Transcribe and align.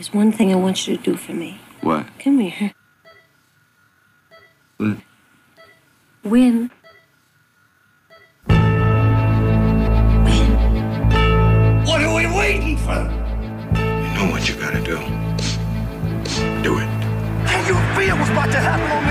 There's 0.00 0.14
one 0.14 0.32
thing 0.32 0.50
I 0.50 0.54
want 0.54 0.88
you 0.88 0.96
to 0.96 1.02
do 1.02 1.14
for 1.14 1.34
me. 1.34 1.60
What? 1.82 2.06
Come 2.20 2.38
here. 2.38 2.72
What? 4.78 4.96
Win. 6.24 6.70
What 11.84 12.00
are 12.00 12.14
we 12.16 12.24
waiting 12.34 12.78
for? 12.78 13.02
You 13.76 14.14
know 14.16 14.30
what 14.30 14.48
you 14.48 14.54
gotta 14.54 14.80
do. 14.80 14.96
Do 16.62 16.78
it. 16.78 16.88
How 17.44 17.60
you 17.68 17.74
feel 17.94 18.16
what's 18.16 18.30
about 18.30 18.50
to 18.52 18.58
happen 18.58 18.90
on 18.90 19.09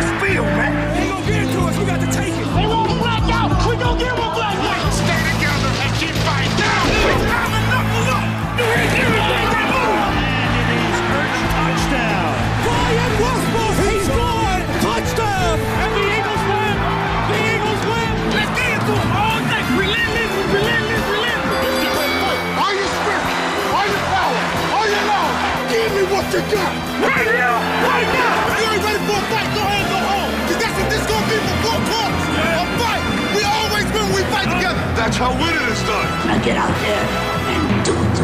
you 26.34 26.42
got. 26.54 26.74
Right 27.02 27.26
here, 27.26 27.42
right 27.42 28.10
now. 28.14 28.54
You 28.54 28.66
ain't 28.70 28.84
ready 28.86 29.02
for 29.10 29.18
a 29.18 29.26
fight? 29.34 29.50
Go 29.56 29.62
ahead 29.66 29.82
and 29.82 29.90
go 29.90 29.98
home. 29.98 30.30
Cause 30.46 30.60
that's 30.62 30.76
what 30.78 30.90
this 30.94 31.04
gonna 31.10 31.26
be 31.26 31.38
for 31.42 31.58
four 31.66 31.80
quarters. 31.90 32.26
A 32.54 32.66
fight. 32.78 33.04
We 33.34 33.42
always 33.42 33.88
win 33.90 34.06
when 34.14 34.22
we 34.22 34.24
fight 34.30 34.46
together. 34.54 34.78
That's 34.94 35.18
how 35.18 35.34
winning 35.34 35.68
is 35.74 35.82
done. 35.90 36.08
Now 36.28 36.38
get 36.44 36.58
out 36.58 36.70
there 36.86 37.06
and 37.50 37.86
do 37.86 37.94
it. 37.98 38.20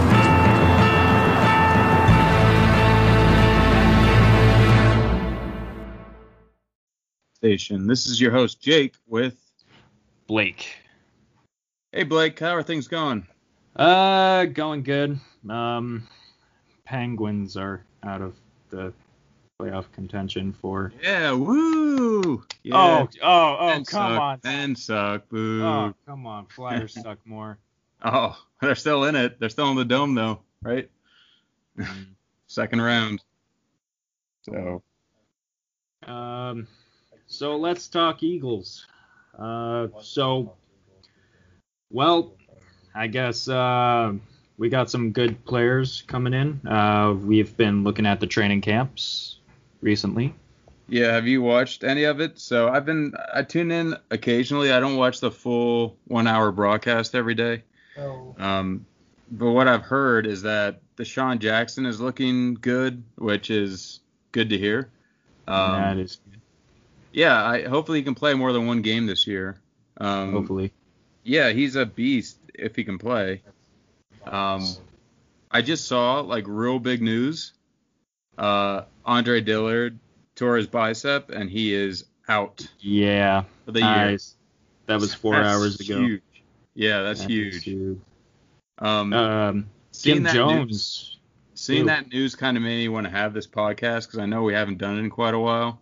Station. 7.38 7.88
This 7.88 8.06
is 8.06 8.22
your 8.22 8.32
host 8.32 8.62
Jake 8.62 8.96
with. 9.08 9.36
Blake. 10.28 10.78
Hey 11.92 12.04
Blake, 12.04 12.40
how 12.40 12.56
are 12.56 12.64
things 12.64 12.88
going? 12.88 13.28
Uh, 13.76 14.46
going 14.46 14.82
good. 14.82 15.20
Um, 15.48 16.08
Penguins 16.86 17.58
are 17.58 17.84
out 18.04 18.22
of 18.22 18.36
the 18.70 18.94
playoff 19.60 19.92
contention 19.92 20.54
for. 20.54 20.94
Yeah, 21.02 21.32
woo! 21.32 22.44
Yeah. 22.64 22.76
Oh, 22.76 23.10
oh, 23.22 23.58
oh, 23.60 23.68
Pens 23.70 23.90
come 23.90 24.12
suck. 24.12 24.22
on. 24.22 24.40
Pens 24.40 24.86
suck. 24.86 25.30
Boo. 25.30 25.64
Oh, 25.64 25.94
come 26.06 26.26
on. 26.28 26.46
Flyers 26.48 26.94
suck 27.02 27.18
more. 27.26 27.58
Oh, 28.04 28.38
they're 28.62 28.76
still 28.76 29.06
in 29.06 29.16
it. 29.16 29.40
They're 29.40 29.50
still 29.50 29.70
in 29.72 29.78
the 29.78 29.86
dome 29.86 30.16
though, 30.16 30.42
right? 30.62 30.90
Mm. 31.78 32.06
Second 32.48 32.82
round. 32.82 33.22
So 34.44 34.84
Um, 36.06 36.68
so 37.28 37.58
let's 37.58 37.88
talk 37.88 38.22
Eagles. 38.22 38.86
Uh, 39.38 39.88
so, 40.02 40.54
well, 41.92 42.36
I 42.94 43.08
guess 43.08 43.50
uh, 43.50 44.14
we 44.58 44.70
got 44.70 44.90
some 44.90 45.12
good 45.12 45.44
players 45.46 46.04
coming 46.08 46.34
in. 46.34 46.66
Uh, 46.68 47.14
we've 47.14 47.56
been 47.58 47.84
looking 47.84 48.06
at 48.06 48.20
the 48.20 48.28
training 48.28 48.62
camps 48.62 49.40
recently. 49.82 50.34
yeah, 50.88 51.14
have 51.14 51.28
you 51.28 51.42
watched 51.42 51.84
any 51.84 52.04
of 52.04 52.22
it? 52.22 52.40
So 52.40 52.70
I've 52.70 52.86
been 52.86 53.14
I 53.34 53.44
tune 53.44 53.72
in 53.72 53.96
occasionally. 54.12 54.72
I 54.72 54.80
don't 54.80 54.98
watch 54.98 55.20
the 55.20 55.32
full 55.32 55.98
one 56.08 56.28
hour 56.28 56.52
broadcast 56.52 57.16
every 57.16 57.36
day. 57.36 57.64
Um, 58.38 58.86
but 59.32 59.52
what 59.52 59.68
I've 59.68 59.82
heard 59.82 60.28
is 60.28 60.42
that 60.44 60.82
DeSean 60.98 61.40
Jackson 61.40 61.86
is 61.86 62.00
looking 62.00 62.56
good, 62.56 63.04
which 63.16 63.50
is 63.50 64.02
good 64.32 64.50
to 64.50 64.58
hear. 64.58 64.90
Um, 65.48 65.72
that 65.82 65.98
is 65.98 66.20
Yeah, 67.12 67.44
I 67.44 67.64
hopefully 67.64 68.00
he 68.00 68.04
can 68.04 68.16
play 68.16 68.34
more 68.34 68.54
than 68.54 68.68
one 68.68 68.82
game 68.82 69.06
this 69.06 69.28
year. 69.28 69.58
Um, 69.98 70.34
hopefully. 70.34 70.72
Yeah, 71.24 71.50
he's 71.52 71.76
a 71.76 71.86
beast 71.86 72.38
if 72.54 72.76
he 72.76 72.84
can 72.84 72.98
play. 72.98 73.42
Um, 74.28 74.66
I 75.52 75.62
just 75.62 75.88
saw 75.88 76.20
like 76.22 76.46
real 76.48 76.80
big 76.80 77.02
news. 77.02 77.54
Uh, 78.38 78.82
Andre 79.06 79.42
Dillard 79.42 79.98
tore 80.36 80.58
his 80.58 80.68
bicep 80.68 81.30
and 81.30 81.50
he 81.50 81.74
is 81.74 82.06
out 82.28 82.68
Yeah. 82.80 83.44
for 83.66 83.72
the 83.72 83.80
year. 83.80 83.88
Nice. 83.90 84.36
That 84.88 85.00
was 85.00 85.14
four 85.14 85.36
That's 85.36 85.48
hours 85.56 85.80
ago. 85.80 86.00
Huge. 86.00 86.22
Yeah, 86.74 87.02
that's 87.04 87.22
That 87.22 87.30
huge. 87.30 87.64
huge. 87.64 88.00
Um, 88.80 89.14
Um, 89.14 89.68
seeing 89.92 90.16
Jim 90.18 90.24
that 90.24 90.34
Jones. 90.34 90.68
news- 90.68 91.12
seeing 91.54 91.86
that 91.86 92.10
news 92.12 92.36
kind 92.36 92.58
of 92.58 92.64
made 92.64 92.78
me 92.78 92.90
want 92.90 93.06
to 93.06 93.12
have 93.12 93.34
this 93.34 93.48
podcast 93.48 94.08
because 94.08 94.20
I 94.20 94.26
know 94.26 94.44
we 94.44 94.54
haven't 94.54 94.78
done 94.78 94.98
it 94.98 95.00
in 95.00 95.10
quite 95.10 95.34
a 95.34 95.40
while, 95.40 95.80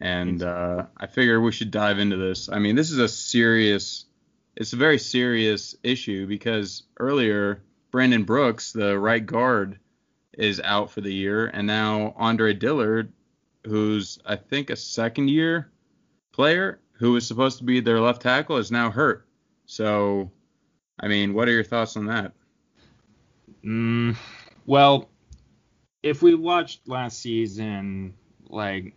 and 0.00 0.40
uh, 0.42 0.86
I 0.96 1.06
figure 1.08 1.40
we 1.40 1.50
should 1.50 1.72
dive 1.72 1.98
into 1.98 2.16
this. 2.16 2.48
I 2.48 2.60
mean, 2.60 2.76
this 2.76 2.92
is 2.92 2.98
a 2.98 3.08
serious, 3.08 4.04
it's 4.56 4.72
a 4.72 4.76
very 4.76 4.98
serious 4.98 5.74
issue 5.82 6.26
because 6.26 6.84
earlier 6.98 7.62
Brandon 7.90 8.24
Brooks, 8.24 8.72
the 8.72 8.98
right 8.98 9.24
guard, 9.24 9.78
is 10.34 10.60
out 10.60 10.90
for 10.90 11.00
the 11.00 11.12
year, 11.12 11.46
and 11.46 11.66
now 11.66 12.14
Andre 12.16 12.54
Dillard, 12.54 13.12
who's 13.66 14.18
I 14.24 14.36
think 14.36 14.70
a 14.70 14.76
second 14.76 15.28
year 15.28 15.70
player 16.32 16.80
who 16.92 17.12
was 17.12 17.26
supposed 17.26 17.58
to 17.58 17.64
be 17.64 17.80
their 17.80 18.00
left 18.00 18.22
tackle, 18.22 18.56
is 18.56 18.70
now 18.70 18.90
hurt. 18.90 19.26
So, 19.66 20.30
I 20.98 21.08
mean, 21.08 21.34
what 21.34 21.48
are 21.48 21.52
your 21.52 21.64
thoughts 21.64 21.96
on 21.96 22.06
that? 22.06 22.32
Mm, 23.64 24.16
well, 24.66 25.08
if 26.02 26.22
we 26.22 26.34
watched 26.34 26.88
last 26.88 27.20
season, 27.20 28.14
like 28.48 28.94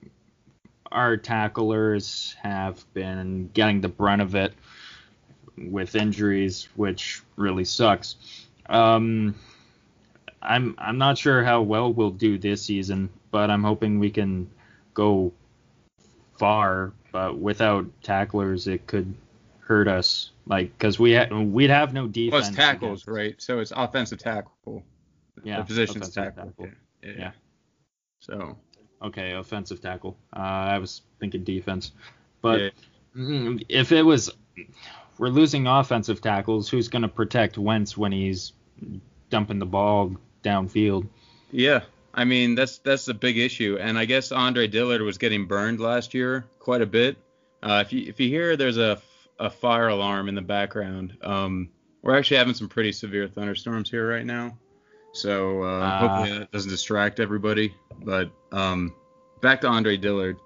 our 0.92 1.18
tacklers 1.18 2.36
have 2.42 2.86
been 2.94 3.50
getting 3.54 3.82
the 3.82 3.90
brunt 3.90 4.22
of 4.22 4.36
it 4.36 4.54
with 5.58 5.96
injuries, 5.96 6.68
which 6.76 7.22
really 7.36 7.66
sucks. 7.66 8.16
Um, 8.68 9.36
I'm 10.42 10.76
I'm 10.78 10.98
not 10.98 11.18
sure 11.18 11.44
how 11.44 11.62
well 11.62 11.92
we'll 11.92 12.12
do 12.12 12.38
this 12.38 12.62
season, 12.64 13.10
but 13.32 13.50
I'm 13.50 13.64
hoping 13.64 14.00
we 14.00 14.10
can 14.12 14.50
go 14.94 15.34
far. 16.38 16.94
But 17.12 17.38
without 17.38 17.86
tacklers, 18.04 18.68
it 18.68 18.86
could 18.88 19.14
hurt 19.60 19.88
us. 19.88 20.32
Like, 20.48 20.78
cause 20.78 21.00
we 21.00 21.16
ha- 21.16 21.34
we'd 21.34 21.70
have 21.70 21.94
no 21.94 22.08
defense. 22.08 22.50
it's 22.50 22.56
tackles, 22.56 23.04
against- 23.04 23.08
right? 23.08 23.42
So 23.42 23.60
it's 23.60 23.72
offensive 23.76 24.20
tackle. 24.20 24.84
Yeah, 25.44 25.58
the 25.60 25.64
position's 25.66 26.10
tackle. 26.10 26.46
tackle. 26.48 26.68
Yeah. 27.04 27.12
Yeah. 27.18 27.32
So 28.20 28.58
Okay, 29.02 29.34
offensive 29.34 29.82
tackle. 29.82 30.18
Uh, 30.36 30.40
I 30.40 30.78
was 30.80 31.02
thinking 31.20 31.44
defense, 31.44 31.92
but 32.42 32.62
yeah. 32.62 32.70
mm, 33.16 33.64
if 33.70 33.92
it 33.92 34.02
was, 34.02 34.32
we're 35.18 35.30
losing 35.30 35.68
offensive 35.68 36.22
tackles. 36.22 36.70
Who's 36.70 36.88
going 36.88 37.02
to 37.04 37.08
protect 37.08 37.58
Wentz 37.58 37.98
when 37.98 38.12
he's 38.12 38.54
dumping 39.30 39.60
the 39.60 39.66
ball 39.66 40.16
downfield? 40.44 41.08
yeah, 41.52 41.82
I 42.14 42.26
mean 42.26 42.56
that's 42.56 42.78
that's 42.80 43.08
a 43.08 43.14
big 43.14 43.38
issue, 43.38 43.78
and 43.80 43.98
I 43.98 44.06
guess 44.06 44.32
Andre 44.32 44.68
Dillard 44.68 45.02
was 45.02 45.18
getting 45.18 45.46
burned 45.46 45.80
last 45.80 46.14
year 46.14 46.46
quite 46.60 46.82
a 46.82 46.86
bit. 46.86 47.18
Uh, 47.64 47.84
if 47.86 47.92
you 47.94 48.08
if 48.08 48.20
you 48.20 48.28
hear 48.30 48.56
there's 48.58 48.78
a 48.78 49.02
a 49.40 49.50
fire 49.50 49.90
alarm 49.90 50.30
in 50.30 50.36
the 50.36 50.42
background, 50.42 51.18
um, 51.22 51.70
we're 52.02 52.18
actually 52.18 52.38
having 52.38 52.54
some 52.54 52.70
pretty 52.70 52.92
severe 52.92 53.28
thunderstorms 53.28 53.90
here 53.90 54.10
right 54.10 54.26
now. 54.26 54.58
So 55.14 55.64
uh, 55.64 55.80
Ah. 55.82 55.98
hopefully 56.00 56.40
that 56.40 56.52
doesn't 56.52 56.70
distract 56.70 57.20
everybody. 57.20 57.74
But 58.04 58.30
um, 58.52 58.94
back 59.42 59.62
to 59.62 59.68
Andre 59.68 59.98
Dillard. 59.98 60.38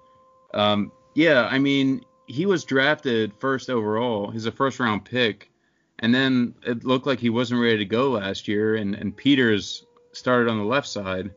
Um, 0.54 0.90
yeah, 1.14 1.46
I 1.50 1.58
mean 1.58 2.04
he 2.30 2.46
was 2.46 2.64
drafted 2.64 3.32
first 3.38 3.68
overall. 3.68 4.30
He's 4.30 4.46
a 4.46 4.52
first 4.52 4.78
round 4.80 5.04
pick, 5.04 5.50
and 5.98 6.14
then 6.14 6.54
it 6.62 6.84
looked 6.84 7.06
like 7.06 7.18
he 7.18 7.30
wasn't 7.30 7.60
ready 7.60 7.78
to 7.78 7.84
go 7.84 8.10
last 8.10 8.48
year. 8.48 8.76
And 8.76 8.94
and 8.94 9.16
Peters 9.16 9.84
started 10.12 10.48
on 10.50 10.58
the 10.58 10.64
left 10.64 10.88
side, 10.88 11.30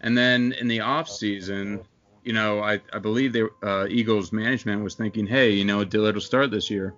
and 0.00 0.16
then 0.16 0.52
in 0.52 0.68
the 0.68 0.80
off 0.80 1.08
season, 1.08 1.80
you 2.24 2.32
know, 2.32 2.60
I 2.60 2.80
I 2.92 2.98
believe 2.98 3.32
the 3.32 3.50
uh, 3.62 3.86
Eagles 3.88 4.32
management 4.32 4.82
was 4.84 4.94
thinking, 4.94 5.26
hey, 5.26 5.50
you 5.52 5.64
know, 5.64 5.84
Dillard 5.84 6.14
will 6.14 6.20
start 6.20 6.50
this 6.50 6.70
year, 6.70 6.94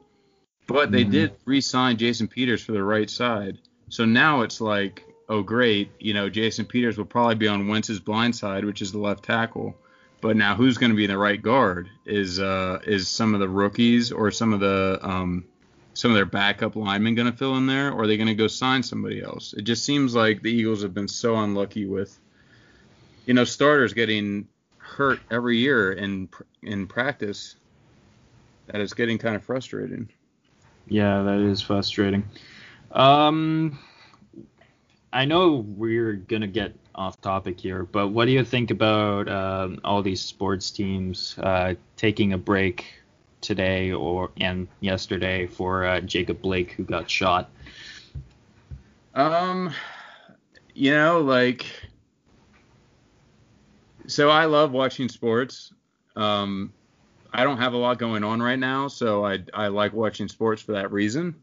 but 0.66 0.90
they 0.90 1.04
Mhm. 1.04 1.10
did 1.10 1.32
re-sign 1.44 1.96
Jason 1.96 2.28
Peters 2.28 2.62
for 2.62 2.72
the 2.72 2.82
right 2.82 3.08
side. 3.10 3.58
So 3.88 4.04
now 4.04 4.42
it's 4.42 4.60
like, 4.60 5.04
oh 5.28 5.42
great, 5.42 5.90
you 5.98 6.14
know, 6.14 6.28
Jason 6.28 6.64
Peters 6.64 6.98
will 6.98 7.04
probably 7.04 7.34
be 7.36 7.48
on 7.48 7.68
Wentz's 7.68 8.00
blind 8.00 8.34
side, 8.34 8.64
which 8.64 8.82
is 8.82 8.90
the 8.92 8.98
left 8.98 9.24
tackle. 9.24 9.76
But 10.22 10.36
now 10.36 10.54
who's 10.54 10.78
going 10.78 10.92
to 10.92 10.96
be 10.96 11.08
the 11.08 11.18
right 11.18 11.42
guard? 11.42 11.90
Is 12.06 12.40
uh 12.40 12.78
is 12.86 13.08
some 13.08 13.34
of 13.34 13.40
the 13.40 13.48
rookies 13.48 14.12
or 14.12 14.30
some 14.30 14.54
of 14.54 14.60
the 14.60 14.98
um 15.02 15.44
some 15.94 16.10
of 16.12 16.14
their 16.14 16.24
backup 16.24 16.76
linemen 16.76 17.14
going 17.14 17.30
to 17.30 17.36
fill 17.36 17.56
in 17.56 17.66
there, 17.66 17.92
or 17.92 18.04
are 18.04 18.06
they 18.06 18.16
going 18.16 18.28
to 18.28 18.34
go 18.34 18.46
sign 18.46 18.82
somebody 18.82 19.22
else? 19.22 19.52
It 19.52 19.62
just 19.62 19.84
seems 19.84 20.14
like 20.14 20.40
the 20.40 20.50
Eagles 20.50 20.82
have 20.82 20.94
been 20.94 21.08
so 21.08 21.36
unlucky 21.36 21.84
with, 21.84 22.18
you 23.26 23.34
know, 23.34 23.44
starters 23.44 23.92
getting 23.92 24.48
hurt 24.78 25.20
every 25.30 25.58
year 25.58 25.92
in 25.92 26.28
in 26.62 26.86
practice 26.86 27.56
that 28.66 28.80
it's 28.80 28.94
getting 28.94 29.18
kind 29.18 29.34
of 29.34 29.42
frustrating. 29.42 30.08
Yeah, 30.86 31.22
that 31.22 31.40
is 31.40 31.60
frustrating. 31.60 32.24
Um, 32.92 33.78
I 35.12 35.24
know 35.24 35.56
we're 35.56 36.12
gonna 36.14 36.46
get 36.46 36.76
off 36.94 37.20
topic 37.20 37.58
here, 37.58 37.84
but 37.84 38.08
what 38.08 38.26
do 38.26 38.32
you 38.32 38.44
think 38.44 38.70
about 38.70 39.28
um, 39.28 39.80
all 39.84 40.02
these 40.02 40.20
sports 40.20 40.70
teams 40.70 41.38
uh, 41.38 41.74
taking 41.96 42.32
a 42.32 42.38
break 42.38 42.86
today 43.40 43.92
or 43.92 44.30
and 44.40 44.68
yesterday 44.80 45.46
for 45.46 45.84
uh, 45.84 46.00
Jacob 46.00 46.40
Blake 46.42 46.72
who 46.72 46.84
got 46.84 47.10
shot? 47.10 47.50
Um, 49.14 49.72
you 50.74 50.92
know, 50.92 51.20
like, 51.20 51.66
so 54.06 54.30
I 54.30 54.46
love 54.46 54.72
watching 54.72 55.08
sports. 55.08 55.72
Um, 56.16 56.72
I 57.32 57.44
don't 57.44 57.58
have 57.58 57.72
a 57.72 57.78
lot 57.78 57.98
going 57.98 58.24
on 58.24 58.42
right 58.42 58.58
now, 58.58 58.88
so 58.88 59.24
I 59.24 59.38
I 59.54 59.68
like 59.68 59.92
watching 59.92 60.28
sports 60.28 60.62
for 60.62 60.72
that 60.72 60.92
reason. 60.92 61.34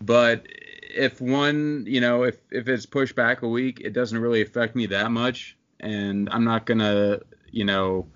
But 0.00 0.46
if 0.94 1.20
one, 1.20 1.84
you 1.86 2.00
know, 2.00 2.24
if 2.24 2.38
if 2.50 2.68
it's 2.68 2.86
pushed 2.86 3.16
back 3.16 3.42
a 3.42 3.48
week, 3.48 3.80
it 3.80 3.92
doesn't 3.92 4.18
really 4.18 4.42
affect 4.42 4.76
me 4.76 4.86
that 4.86 5.10
much, 5.10 5.56
and 5.80 6.28
I'm 6.30 6.44
not 6.44 6.66
gonna, 6.66 7.20
you 7.50 7.64
know, 7.64 8.06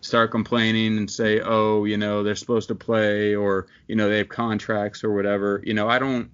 start 0.00 0.30
complaining 0.30 0.96
and 0.98 1.10
say, 1.10 1.40
oh, 1.40 1.84
you 1.84 1.96
know, 1.96 2.22
they're 2.22 2.34
supposed 2.34 2.68
to 2.68 2.74
play 2.74 3.34
or 3.34 3.66
you 3.86 3.96
know 3.96 4.08
they 4.08 4.18
have 4.18 4.28
contracts 4.28 5.04
or 5.04 5.14
whatever. 5.14 5.62
You 5.64 5.74
know, 5.74 5.88
I 5.88 5.98
don't. 5.98 6.30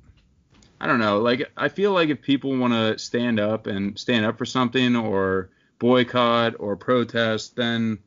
I 0.80 0.86
don't 0.86 0.98
know. 0.98 1.20
Like 1.20 1.50
I 1.56 1.68
feel 1.68 1.92
like 1.92 2.08
if 2.10 2.20
people 2.20 2.56
want 2.56 2.74
to 2.74 2.98
stand 2.98 3.40
up 3.40 3.66
and 3.66 3.98
stand 3.98 4.26
up 4.26 4.36
for 4.36 4.44
something 4.44 4.96
or 4.96 5.48
boycott 5.78 6.54
or 6.58 6.76
protest, 6.76 7.56
then 7.56 7.98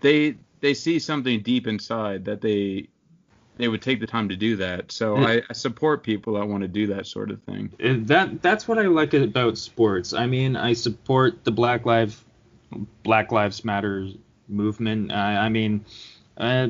they 0.00 0.36
they 0.60 0.74
see 0.74 0.98
something 0.98 1.42
deep 1.42 1.66
inside 1.66 2.24
that 2.26 2.40
they 2.40 2.88
they 3.60 3.68
would 3.68 3.82
take 3.82 4.00
the 4.00 4.06
time 4.06 4.28
to 4.30 4.36
do 4.36 4.56
that. 4.56 4.90
So 4.90 5.16
I, 5.18 5.42
I 5.48 5.52
support 5.52 6.02
people 6.02 6.34
that 6.34 6.46
want 6.46 6.62
to 6.62 6.68
do 6.68 6.86
that 6.88 7.06
sort 7.06 7.30
of 7.30 7.42
thing. 7.42 7.72
And 7.78 8.06
that 8.08 8.42
that's 8.42 8.66
what 8.66 8.78
I 8.78 8.86
like 8.86 9.14
about 9.14 9.58
sports. 9.58 10.12
I 10.12 10.26
mean, 10.26 10.56
I 10.56 10.72
support 10.72 11.44
the 11.44 11.50
Black 11.50 11.84
Lives 11.84 12.24
Black 13.02 13.32
Lives 13.32 13.64
Matter 13.64 14.08
movement. 14.48 15.12
Uh, 15.12 15.14
I 15.14 15.48
mean, 15.48 15.84
uh, 16.36 16.68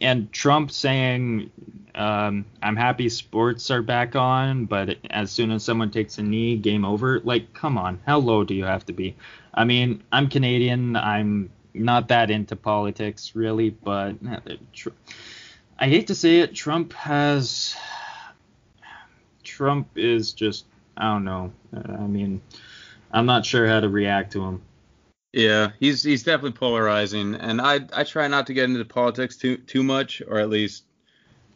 and 0.00 0.32
Trump 0.32 0.70
saying, 0.70 1.50
um, 1.94 2.44
"I'm 2.62 2.76
happy 2.76 3.08
sports 3.08 3.70
are 3.70 3.82
back 3.82 4.14
on, 4.14 4.66
but 4.66 4.96
as 5.10 5.30
soon 5.32 5.50
as 5.50 5.64
someone 5.64 5.90
takes 5.90 6.18
a 6.18 6.22
knee, 6.22 6.56
game 6.56 6.84
over." 6.84 7.20
Like, 7.20 7.52
come 7.54 7.76
on, 7.76 7.98
how 8.06 8.18
low 8.18 8.44
do 8.44 8.54
you 8.54 8.64
have 8.64 8.86
to 8.86 8.92
be? 8.92 9.16
I 9.52 9.64
mean, 9.64 10.04
I'm 10.12 10.28
Canadian. 10.28 10.94
I'm 10.94 11.50
not 11.74 12.08
that 12.08 12.30
into 12.30 12.56
politics 12.56 13.34
really, 13.34 13.70
but 13.70 14.14
uh, 14.28 14.40
I 15.78 15.88
hate 15.88 16.08
to 16.08 16.14
say 16.14 16.40
it, 16.40 16.54
Trump 16.54 16.92
has. 16.94 17.76
Trump 19.44 19.88
is 19.96 20.32
just 20.32 20.66
I 20.96 21.12
don't 21.12 21.24
know. 21.24 21.52
I 21.72 22.06
mean, 22.06 22.42
I'm 23.12 23.26
not 23.26 23.46
sure 23.46 23.66
how 23.66 23.80
to 23.80 23.88
react 23.88 24.32
to 24.32 24.44
him. 24.44 24.62
Yeah, 25.32 25.70
he's 25.78 26.02
he's 26.02 26.22
definitely 26.24 26.58
polarizing, 26.58 27.34
and 27.34 27.60
I 27.60 27.80
I 27.92 28.04
try 28.04 28.28
not 28.28 28.46
to 28.48 28.54
get 28.54 28.64
into 28.64 28.84
politics 28.84 29.36
too 29.36 29.58
too 29.58 29.82
much, 29.82 30.22
or 30.26 30.38
at 30.38 30.48
least 30.48 30.84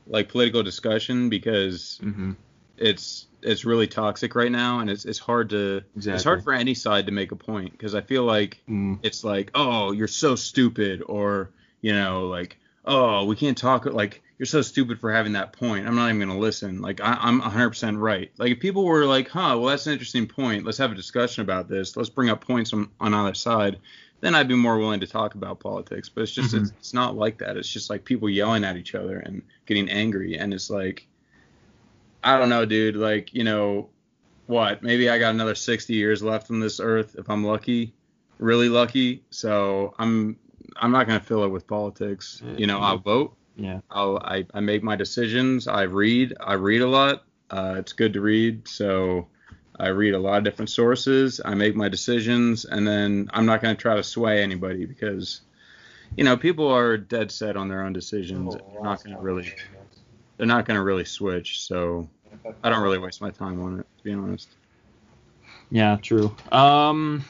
like 0.06 0.28
political 0.28 0.62
discussion 0.62 1.28
because 1.28 1.98
mm-hmm. 2.02 2.32
it's 2.76 3.26
it's 3.40 3.64
really 3.64 3.86
toxic 3.86 4.34
right 4.34 4.52
now, 4.52 4.80
and 4.80 4.90
it's 4.90 5.04
it's 5.04 5.18
hard 5.18 5.50
to 5.50 5.82
exactly. 5.96 6.14
it's 6.14 6.24
hard 6.24 6.44
for 6.44 6.52
any 6.52 6.74
side 6.74 7.06
to 7.06 7.12
make 7.12 7.32
a 7.32 7.36
point 7.36 7.72
because 7.72 7.94
I 7.94 8.02
feel 8.02 8.24
like 8.24 8.62
mm. 8.68 8.98
it's 9.02 9.24
like 9.24 9.50
oh 9.54 9.92
you're 9.92 10.06
so 10.06 10.36
stupid 10.36 11.02
or 11.06 11.50
you 11.80 11.94
know 11.94 12.26
like 12.28 12.58
oh 12.84 13.24
we 13.24 13.36
can't 13.36 13.56
talk 13.56 13.84
like 13.86 14.22
you're 14.38 14.46
so 14.46 14.60
stupid 14.62 14.98
for 14.98 15.12
having 15.12 15.32
that 15.34 15.52
point. 15.52 15.86
I'm 15.86 15.94
not 15.94 16.08
even 16.08 16.20
gonna 16.26 16.38
listen. 16.38 16.80
Like 16.82 17.00
I, 17.00 17.16
I'm 17.20 17.40
100% 17.40 18.00
right. 18.00 18.32
Like 18.38 18.50
if 18.52 18.60
people 18.60 18.84
were 18.84 19.04
like, 19.06 19.28
huh, 19.28 19.56
well 19.58 19.66
that's 19.66 19.86
an 19.86 19.92
interesting 19.92 20.26
point. 20.26 20.64
Let's 20.64 20.78
have 20.78 20.90
a 20.90 20.96
discussion 20.96 21.42
about 21.42 21.68
this. 21.68 21.96
Let's 21.96 22.08
bring 22.08 22.28
up 22.28 22.44
points 22.44 22.72
on, 22.72 22.90
on 22.98 23.14
either 23.14 23.34
side. 23.34 23.78
Then 24.20 24.34
I'd 24.34 24.48
be 24.48 24.54
more 24.56 24.78
willing 24.78 25.00
to 25.00 25.06
talk 25.06 25.34
about 25.36 25.60
politics. 25.60 26.08
But 26.08 26.22
it's 26.22 26.32
just 26.32 26.54
Mhm. 26.54 26.62
it's, 26.62 26.72
it's 26.78 26.94
not 26.94 27.16
like 27.16 27.38
that. 27.38 27.56
It's 27.56 27.68
just 27.68 27.88
like 27.90 28.04
people 28.04 28.28
yelling 28.28 28.64
at 28.64 28.76
each 28.76 28.94
other 28.96 29.18
and 29.18 29.42
getting 29.66 29.88
angry. 29.88 30.36
And 30.38 30.52
it's 30.52 30.70
like, 30.70 31.06
I 32.24 32.36
don't 32.38 32.48
know, 32.48 32.64
dude. 32.64 32.96
Like 32.96 33.32
you 33.32 33.44
know, 33.44 33.90
what? 34.46 34.82
Maybe 34.82 35.08
I 35.08 35.18
got 35.18 35.34
another 35.34 35.54
60 35.54 35.94
years 35.94 36.22
left 36.22 36.50
on 36.50 36.58
this 36.58 36.80
earth 36.80 37.14
if 37.16 37.30
I'm 37.30 37.44
lucky, 37.44 37.94
really 38.38 38.68
lucky. 38.68 39.22
So 39.30 39.94
I'm 39.98 40.36
I'm 40.76 40.90
not 40.90 41.06
gonna 41.06 41.20
fill 41.20 41.44
it 41.44 41.48
with 41.48 41.66
politics. 41.66 42.42
You 42.56 42.66
know, 42.66 42.80
I'll 42.80 42.98
vote. 42.98 43.36
Yeah. 43.56 43.80
I'll, 43.90 44.18
I, 44.18 44.46
I 44.54 44.60
make 44.60 44.82
my 44.82 44.96
decisions. 44.96 45.68
I 45.68 45.82
read. 45.82 46.34
I 46.40 46.54
read 46.54 46.80
a 46.80 46.88
lot. 46.88 47.24
Uh, 47.50 47.74
it's 47.78 47.92
good 47.92 48.14
to 48.14 48.20
read. 48.20 48.66
So 48.66 49.28
I 49.78 49.88
read 49.88 50.14
a 50.14 50.18
lot 50.18 50.38
of 50.38 50.44
different 50.44 50.70
sources. 50.70 51.40
I 51.44 51.54
make 51.54 51.74
my 51.74 51.88
decisions, 51.88 52.64
and 52.64 52.86
then 52.86 53.28
I'm 53.32 53.44
not 53.44 53.60
going 53.60 53.76
to 53.76 53.80
try 53.80 53.94
to 53.94 54.02
sway 54.02 54.42
anybody 54.42 54.86
because, 54.86 55.42
you 56.16 56.24
know, 56.24 56.36
people 56.36 56.68
are 56.68 56.96
dead 56.96 57.30
set 57.30 57.56
on 57.56 57.68
their 57.68 57.82
own 57.82 57.92
decisions. 57.92 58.54
They're 58.54 58.82
not 58.82 59.04
going 59.04 59.16
to 59.16 59.22
really. 59.22 59.52
They're 60.38 60.46
not 60.46 60.64
going 60.64 60.76
to 60.76 60.82
really 60.82 61.04
switch. 61.04 61.60
So 61.60 62.08
I 62.64 62.70
don't 62.70 62.82
really 62.82 62.98
waste 62.98 63.20
my 63.20 63.30
time 63.30 63.60
on 63.62 63.80
it, 63.80 63.86
to 63.98 64.04
be 64.04 64.12
honest. 64.12 64.48
Yeah, 65.70 65.98
true. 66.00 66.34
Um, 66.50 67.24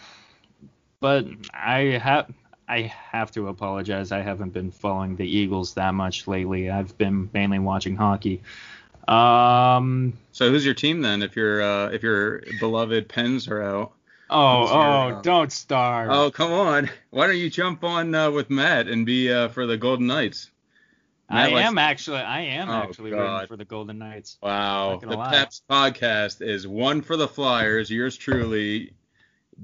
but 1.00 1.26
I 1.52 1.98
have 2.02 2.32
I 2.68 2.82
have 2.82 3.30
to 3.32 3.48
apologize. 3.48 4.12
I 4.12 4.20
haven't 4.22 4.50
been 4.52 4.70
following 4.70 5.16
the 5.16 5.26
Eagles 5.26 5.74
that 5.74 5.92
much 5.94 6.26
lately. 6.26 6.70
I've 6.70 6.96
been 6.96 7.28
mainly 7.32 7.58
watching 7.58 7.96
hockey. 7.96 8.42
Um. 9.08 10.14
So 10.32 10.50
who's 10.50 10.64
your 10.64 10.74
team 10.74 11.00
then? 11.02 11.22
If 11.22 11.36
your 11.36 11.60
uh, 11.62 11.88
if 11.90 12.02
your 12.02 12.42
beloved 12.60 13.08
Pens 13.08 13.48
are 13.48 13.62
out. 13.62 13.92
Oh, 14.30 14.62
oh, 14.66 14.80
uh, 15.18 15.20
don't 15.22 15.52
starve. 15.52 16.08
Oh 16.10 16.30
come 16.30 16.52
on! 16.52 16.88
Why 17.10 17.26
don't 17.26 17.36
you 17.36 17.50
jump 17.50 17.84
on 17.84 18.14
uh, 18.14 18.30
with 18.30 18.48
Matt 18.48 18.88
and 18.88 19.04
be 19.04 19.30
uh, 19.30 19.48
for 19.48 19.66
the 19.66 19.76
Golden 19.76 20.06
Knights? 20.06 20.50
I 21.28 21.34
Matt 21.44 21.52
likes- 21.52 21.66
am 21.68 21.78
actually. 21.78 22.18
I 22.18 22.40
am 22.42 22.70
Oh, 22.70 22.74
actually 22.74 23.10
rooting 23.10 23.26
God. 23.26 23.48
for 23.48 23.56
the 23.56 23.64
Golden 23.64 23.98
Knights. 23.98 24.38
Wow. 24.42 24.98
The 25.02 25.08
lie. 25.08 25.30
Peps 25.30 25.62
podcast 25.68 26.40
is 26.40 26.66
one 26.66 27.02
for 27.02 27.16
the 27.16 27.28
Flyers. 27.28 27.90
Yours 27.90 28.16
truly, 28.16 28.92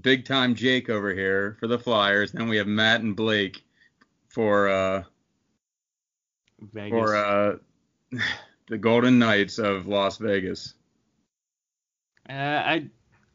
big 0.03 0.25
time 0.25 0.55
Jake 0.55 0.89
over 0.89 1.13
here 1.15 1.57
for 1.61 1.67
the 1.67 1.79
Flyers. 1.79 2.33
Then 2.33 2.49
we 2.49 2.57
have 2.57 2.67
Matt 2.67 3.01
and 3.01 3.17
Blake 3.17 3.63
for 4.29 4.69
uh 4.69 5.03
Vegas. 6.61 6.91
for 6.91 7.17
uh 7.17 7.57
the 8.69 8.79
Golden 8.79 9.19
Knights 9.19 9.59
of 9.59 9.87
Las 9.87 10.19
Vegas. 10.19 10.75
Uh, 12.29 12.33
I 12.33 12.87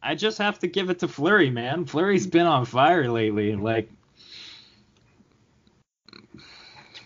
I 0.01 0.15
just 0.15 0.37
have 0.37 0.59
to 0.59 0.67
give 0.67 0.89
it 0.89 0.99
to 0.99 1.07
Fleury, 1.07 1.49
man. 1.49 1.85
Fleury's 1.85 2.27
been 2.27 2.45
on 2.45 2.65
fire 2.65 3.09
lately. 3.09 3.55
Like 3.55 3.89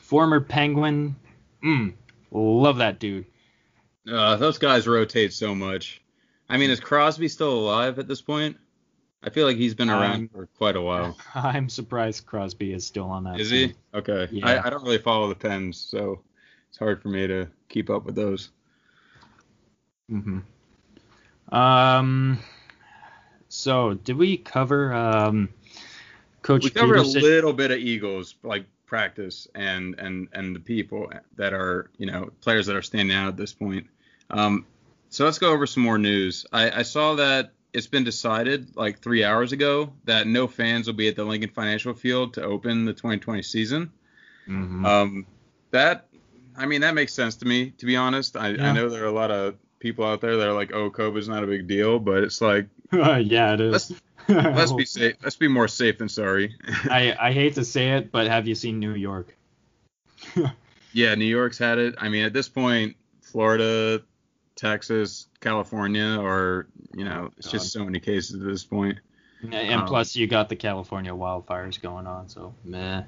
former 0.01 0.41
Penguin. 0.41 1.15
Mm, 1.63 1.93
love 2.31 2.77
that 2.77 2.99
dude. 2.99 3.25
Uh, 4.09 4.37
those 4.37 4.57
guys 4.57 4.87
rotate 4.87 5.33
so 5.33 5.53
much. 5.53 6.01
I 6.49 6.57
mean, 6.57 6.69
is 6.69 6.79
Crosby 6.79 7.27
still 7.27 7.51
alive 7.53 7.99
at 7.99 8.07
this 8.07 8.21
point? 8.21 8.57
I 9.23 9.29
feel 9.29 9.45
like 9.45 9.57
he's 9.57 9.73
been 9.73 9.89
around 9.89 10.15
Um, 10.15 10.29
for 10.29 10.45
quite 10.57 10.75
a 10.75 10.81
while. 10.81 11.17
I'm 11.35 11.69
surprised 11.69 12.25
Crosby 12.25 12.73
is 12.73 12.85
still 12.85 13.09
on 13.09 13.23
that. 13.23 13.39
Is 13.39 13.49
team. 13.49 13.69
he? 13.69 13.97
Okay. 13.97 14.27
Yeah. 14.31 14.47
I, 14.47 14.67
I 14.67 14.69
don't 14.69 14.83
really 14.83 14.99
follow 14.99 15.27
the 15.27 15.35
Pens, 15.35 15.77
so 15.79 16.21
it's 16.69 16.77
hard 16.77 17.01
for 17.01 17.09
me 17.09 17.27
to 17.27 17.47
keep 17.67 17.89
up 17.89 18.05
with 18.05 18.15
those. 18.15 18.49
Mm-hmm. 20.11 21.55
Um. 21.55 22.39
So, 23.49 23.93
did 23.93 24.17
we 24.17 24.37
cover 24.37 24.93
um, 24.93 25.49
Coach 26.47 26.63
we 26.63 26.69
covered 26.69 26.99
a 26.99 27.03
little 27.03 27.51
bit 27.51 27.71
of 27.71 27.77
Eagles 27.77 28.35
like 28.41 28.65
practice 28.85 29.49
and 29.53 29.99
and 29.99 30.29
and 30.31 30.55
the 30.55 30.59
people 30.61 31.11
that 31.35 31.53
are 31.53 31.91
you 31.97 32.05
know 32.05 32.29
players 32.39 32.67
that 32.67 32.75
are 32.75 32.81
standing 32.81 33.15
out 33.15 33.27
at 33.27 33.35
this 33.35 33.51
point. 33.51 33.87
Um, 34.29 34.65
so 35.09 35.25
let's 35.25 35.39
go 35.39 35.51
over 35.51 35.67
some 35.67 35.83
more 35.83 35.97
news. 35.97 36.45
I, 36.53 36.79
I 36.79 36.81
saw 36.83 37.15
that 37.15 37.51
it's 37.77 37.85
been 37.87 38.03
decided 38.03 38.75
like 38.75 38.99
three 38.99 39.23
hours 39.23 39.51
ago 39.51 39.93
that 40.05 40.25
no 40.25 40.47
fans 40.47 40.87
will 40.87 40.95
be 40.95 41.07
at 41.07 41.15
the 41.15 41.23
Lincoln 41.23 41.51
Financial 41.51 41.93
Field 41.93 42.33
to 42.33 42.41
open 42.43 42.85
the 42.85 42.93
2020 42.93 43.43
season. 43.43 43.91
Mhm. 44.47 44.83
Um, 44.85 45.25
that 45.71 46.07
I 46.57 46.65
mean 46.65 46.81
that 46.81 46.95
makes 46.95 47.13
sense 47.13 47.35
to 47.37 47.45
me 47.45 47.69
to 47.77 47.85
be 47.85 47.95
honest. 47.95 48.35
I, 48.35 48.49
Yeah. 48.49 48.69
I 48.69 48.73
know 48.73 48.89
there 48.89 49.03
are 49.03 49.07
a 49.07 49.11
lot 49.11 49.29
of 49.29 49.55
people 49.79 50.03
out 50.05 50.21
there 50.21 50.37
that 50.37 50.47
are 50.47 50.53
like, 50.53 50.73
oh, 50.73 50.89
COVID's 50.89 51.29
not 51.29 51.43
a 51.43 51.47
big 51.47 51.67
deal, 51.67 51.99
but 51.99 52.23
it's 52.23 52.41
like 52.41 52.67
yeah, 52.91 53.53
it 53.53 53.61
is. 53.61 53.93
let's 54.27 54.73
be 54.73 54.85
safe. 54.97 55.15
Let's 55.23 55.35
be 55.35 55.47
more 55.47 55.67
safe 55.67 55.99
than 55.99 56.09
sorry. 56.09 56.55
I, 56.89 57.15
I 57.19 57.31
hate 57.31 57.53
to 57.55 57.63
say 57.65 57.91
it, 57.97 58.11
but 58.11 58.27
have 58.27 58.47
you 58.47 58.55
seen 58.55 58.79
New 58.79 58.95
York? 58.95 59.35
Yeah, 60.93 61.13
New 61.15 61.25
York's 61.25 61.57
had 61.59 61.77
it. 61.77 61.95
I 61.99 62.09
mean, 62.09 62.23
at 62.25 62.33
this 62.33 62.49
point, 62.49 62.95
Florida, 63.21 64.01
Texas, 64.55 65.26
California 65.39 66.17
or 66.19 66.67
you 66.93 67.05
know, 67.05 67.31
it's 67.37 67.51
just 67.51 67.71
so 67.71 67.85
many 67.85 67.99
cases 67.99 68.41
at 68.41 68.47
this 68.47 68.63
point. 68.63 68.97
And 69.43 69.81
Um, 69.81 69.85
plus, 69.87 70.15
you 70.15 70.25
got 70.25 70.49
the 70.49 70.55
California 70.55 71.11
wildfires 71.11 71.79
going 71.79 72.07
on, 72.07 72.27
so 72.27 72.53
meh. 72.65 73.03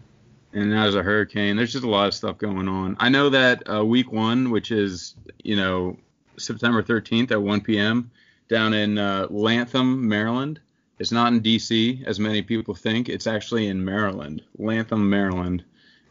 And 0.53 0.69
now 0.69 0.83
there's 0.83 0.95
a 0.95 1.03
hurricane. 1.03 1.55
There's 1.55 1.71
just 1.71 1.83
a 1.83 1.89
lot 1.89 2.07
of 2.07 2.13
stuff 2.13 2.37
going 2.37 2.67
on. 2.67 2.95
I 2.99 3.09
know 3.09 3.29
that 3.29 3.67
uh, 3.71 3.83
week 3.83 4.11
one, 4.11 4.51
which 4.51 4.71
is, 4.71 5.15
you 5.43 5.55
know, 5.55 5.97
September 6.37 6.81
13th 6.81 7.31
at 7.31 7.41
1 7.41 7.61
p.m., 7.61 8.11
down 8.47 8.73
in 8.73 8.97
uh, 8.97 9.27
Lanham, 9.29 10.07
Maryland. 10.07 10.59
It's 10.97 11.11
not 11.11 11.31
in 11.31 11.39
D.C. 11.39 12.03
as 12.05 12.19
many 12.19 12.41
people 12.41 12.73
think. 12.73 13.09
It's 13.09 13.27
actually 13.27 13.67
in 13.67 13.83
Maryland, 13.83 14.43
Lanham, 14.57 15.09
Maryland. 15.09 15.63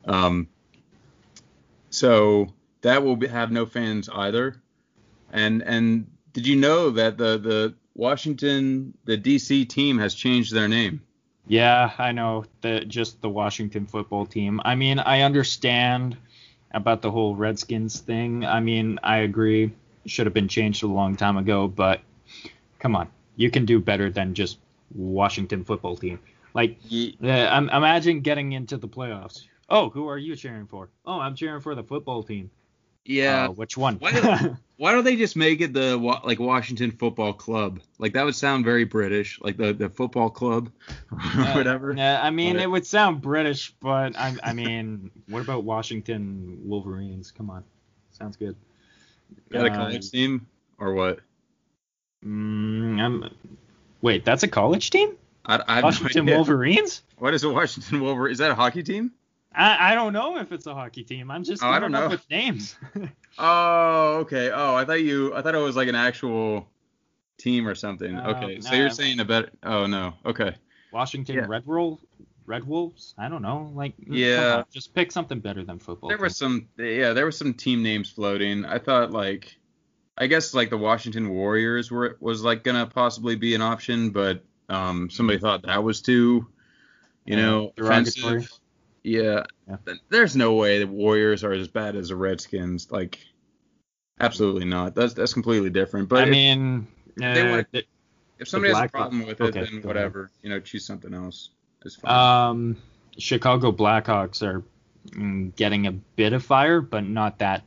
Um, 0.05 0.49
so 1.91 2.49
that 2.83 3.03
will 3.03 3.17
be, 3.17 3.27
have 3.27 3.51
no 3.51 3.67
fans 3.67 4.09
either. 4.09 4.61
And 5.33 5.63
and 5.63 6.07
did 6.33 6.47
you 6.47 6.57
know 6.57 6.91
that 6.91 7.19
the 7.19 7.39
the 7.39 7.75
Washington 7.95 8.95
the 9.05 9.17
D.C. 9.17 9.65
team 9.65 9.99
has 9.99 10.15
changed 10.15 10.55
their 10.55 10.69
name? 10.69 11.03
Yeah, 11.47 11.93
I 11.99 12.13
know. 12.13 12.45
The 12.61 12.85
just 12.85 13.21
the 13.23 13.29
Washington 13.29 13.87
football 13.87 14.27
team. 14.27 14.61
I 14.65 14.75
mean, 14.75 14.99
I 14.99 15.23
understand 15.23 16.17
about 16.73 17.03
the 17.03 17.11
whole 17.11 17.35
Redskins 17.35 18.01
thing. 18.01 18.45
I 18.45 18.61
mean, 18.61 18.99
I 19.03 19.19
agree. 19.19 19.73
Should 20.07 20.27
have 20.27 20.35
been 20.35 20.49
changed 20.49 20.83
a 20.83 20.87
long 20.87 21.17
time 21.17 21.37
ago, 21.37 21.67
but 21.67 22.01
come 22.79 22.95
on. 22.95 23.09
You 23.37 23.51
can 23.51 23.65
do 23.65 23.81
better 23.81 24.11
than 24.11 24.35
just 24.35 24.59
Washington 24.95 25.65
football 25.65 25.97
team. 25.97 26.19
Like, 26.55 26.79
uh, 27.23 27.29
I'm, 27.29 27.69
imagine 27.69 28.21
getting 28.21 28.53
into 28.53 28.77
the 28.77 28.89
playoffs. 28.89 29.45
Oh, 29.69 29.91
who 29.91 30.09
are 30.09 30.19
you 30.19 30.35
cheering 30.35 30.67
for? 30.67 30.91
Oh, 31.05 31.21
I'm 31.21 31.35
cheering 31.35 31.61
for 31.61 31.75
the 31.75 31.85
football 31.85 32.23
team. 32.23 32.51
Yeah. 33.05 33.47
Uh, 33.47 33.51
which 33.53 33.77
one? 33.77 33.97
Why, 33.97 34.13
do, 34.13 34.57
why 34.77 34.93
don't 34.93 35.05
they 35.05 35.17
just 35.17 35.35
make 35.37 35.61
it 35.61 35.73
the 35.73 35.97
like 35.97 36.39
Washington 36.39 36.91
Football 36.91 37.33
Club? 37.33 37.81
Like 37.99 38.13
that 38.13 38.25
would 38.25 38.35
sound 38.35 38.65
very 38.65 38.85
British, 38.85 39.41
like 39.41 39.57
the 39.57 39.73
the 39.73 39.89
football 39.89 40.31
club 40.31 40.71
or 41.13 41.17
whatever. 41.55 41.95
Yeah, 41.97 42.21
I 42.23 42.31
mean, 42.31 42.57
But- 42.57 42.63
it 42.63 42.67
would 42.71 42.87
sound 42.87 43.23
British, 43.23 43.73
but 43.81 44.17
I, 44.17 44.35
I 44.43 44.53
mean, 44.53 45.11
what 45.29 45.41
about 45.43 45.65
Washington 45.65 46.61
Wolverines? 46.65 47.31
Come 47.31 47.51
on, 47.51 47.65
sounds 48.13 48.37
good. 48.37 48.57
That 49.51 49.67
a 49.67 49.73
Uh, 49.73 49.77
college 49.77 50.11
team 50.11 50.47
or 50.79 50.95
what? 50.95 51.21
Mm, 52.25 53.01
I'm, 53.01 53.31
wait, 54.03 54.25
that's 54.25 54.43
a 54.43 54.49
college 54.49 54.91
team? 54.91 55.17
I, 55.47 55.63
I 55.67 55.81
Washington 55.83 56.27
no. 56.27 56.37
Wolverines? 56.37 57.03
What 57.19 57.33
is 57.33 57.43
a 57.45 57.49
Washington 57.51 58.01
Wolverine? 58.01 58.33
Is 58.33 58.39
that 58.39 58.51
a 58.51 58.55
hockey 58.55 58.83
team? 58.83 59.13
I, 59.55 59.93
I 59.93 59.95
don't 59.95 60.13
know 60.13 60.39
if 60.39 60.53
it's 60.53 60.67
a 60.67 60.75
hockey 60.75 61.05
team. 61.05 61.31
I'm 61.31 61.43
just 61.43 61.63
Oh, 61.63 61.69
I 61.69 61.79
don't 61.79 61.93
know. 61.93 62.09
with 62.09 62.29
names. 62.31 62.77
Oh, 63.41 64.17
okay. 64.23 64.51
Oh, 64.51 64.75
I 64.75 64.85
thought 64.85 65.01
you. 65.01 65.33
I 65.33 65.43
thought 65.43 65.55
it 65.55 65.59
was 65.59 65.77
like 65.77 65.87
an 65.87 65.95
actual 65.95 66.67
team 67.39 67.69
or 67.69 67.77
something. 67.77 68.17
No, 68.17 68.23
okay, 68.31 68.61
so 68.61 68.75
you're 68.75 68.91
saying 68.91 69.21
a 69.21 69.25
better. 69.25 69.51
Oh 69.63 69.87
no. 69.87 70.15
Okay. 70.27 70.57
Washington 70.93 71.37
Yeah. 71.37 71.47
Red 71.47 71.63
Roll, 71.65 72.01
Red 72.47 72.65
Wolves? 72.67 73.15
I 73.17 73.29
don't 73.29 73.43
know. 73.43 73.71
Like, 73.77 73.97
mm, 73.99 74.07
Yeah. 74.09 74.57
on, 74.57 74.65
just 74.73 74.93
pick 74.93 75.13
something 75.13 75.39
better 75.39 75.63
than 75.65 75.79
football. 75.79 76.09
There 76.09 76.19
was 76.19 76.37
some. 76.37 76.69
Yeah, 76.77 77.13
there 77.13 77.25
were 77.25 77.31
some 77.31 77.55
team 77.55 77.85
names 77.85 78.11
floating. 78.11 78.65
I 78.65 78.79
thought 78.81 79.13
like, 79.13 79.57
I 80.17 80.27
guess 80.27 80.53
like 80.53 80.71
the 80.71 80.79
Washington 80.79 81.29
Warriors 81.29 81.93
were 81.93 82.17
was 82.19 82.43
like 82.43 82.65
gonna 82.65 82.87
possibly 82.87 83.37
be 83.37 83.55
an 83.55 83.63
option, 83.63 84.11
but 84.11 84.43
um 84.69 85.11
somebody 85.11 85.39
thought 85.39 85.63
that 85.63 85.85
was 85.85 86.03
too, 86.03 86.49
you 87.25 87.37
know, 87.37 87.73
offensive. 87.79 88.51
Yeah. 89.03 89.45
Yeah. 89.69 89.77
There's 90.09 90.37
no 90.37 90.55
way 90.55 90.79
the 90.81 90.87
Warriors 90.87 91.45
are 91.45 91.53
as 91.53 91.69
bad 91.69 91.97
as 91.97 92.09
the 92.09 92.17
Redskins. 92.17 92.91
Like, 92.91 93.19
absolutely 94.21 94.65
not. 94.65 94.95
That's 94.95 95.15
that's 95.15 95.33
completely 95.33 95.71
different. 95.71 96.09
But 96.09 96.21
I 96.21 96.23
if- 96.25 96.29
mean, 96.31 96.87
they 97.17 97.43
uh, 97.43 97.51
wanna- 97.51 97.65
th- 97.73 97.89
If 98.39 98.49
somebody 98.49 98.73
has 98.75 98.85
a 98.85 98.89
problem 98.89 99.27
with 99.27 99.41
it, 99.41 99.45
okay, 99.45 99.61
then 99.61 99.71
go 99.71 99.77
ahead. 99.77 99.87
whatever. 99.87 100.31
You 100.43 100.51
know, 100.51 100.61
choose 100.61 100.85
something 100.87 101.13
else. 101.15 101.51
It's 101.85 101.97
fine. 101.97 102.51
um, 102.51 102.77
Chicago 103.19 103.73
Blackhawks 103.73 104.43
are 104.43 104.63
mm, 105.11 105.55
getting 105.57 105.87
a 105.87 105.93
bit 105.93 106.33
of 106.33 106.45
fire, 106.45 106.81
but 106.81 107.05
not 107.05 107.39
that 107.39 107.65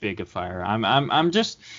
big 0.00 0.20
a 0.20 0.24
fire. 0.24 0.62
I'm 0.64 0.84
I'm 0.84 1.10
I'm 1.10 1.30
just. 1.30 1.60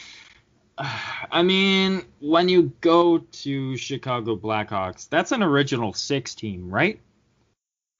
I 0.77 1.41
mean, 1.41 2.03
when 2.19 2.49
you 2.49 2.73
go 2.81 3.19
to 3.19 3.77
Chicago 3.77 4.35
Blackhawks, 4.35 5.07
that's 5.09 5.31
an 5.31 5.41
original 5.41 5.93
six 5.93 6.35
team, 6.35 6.69
right? 6.69 6.99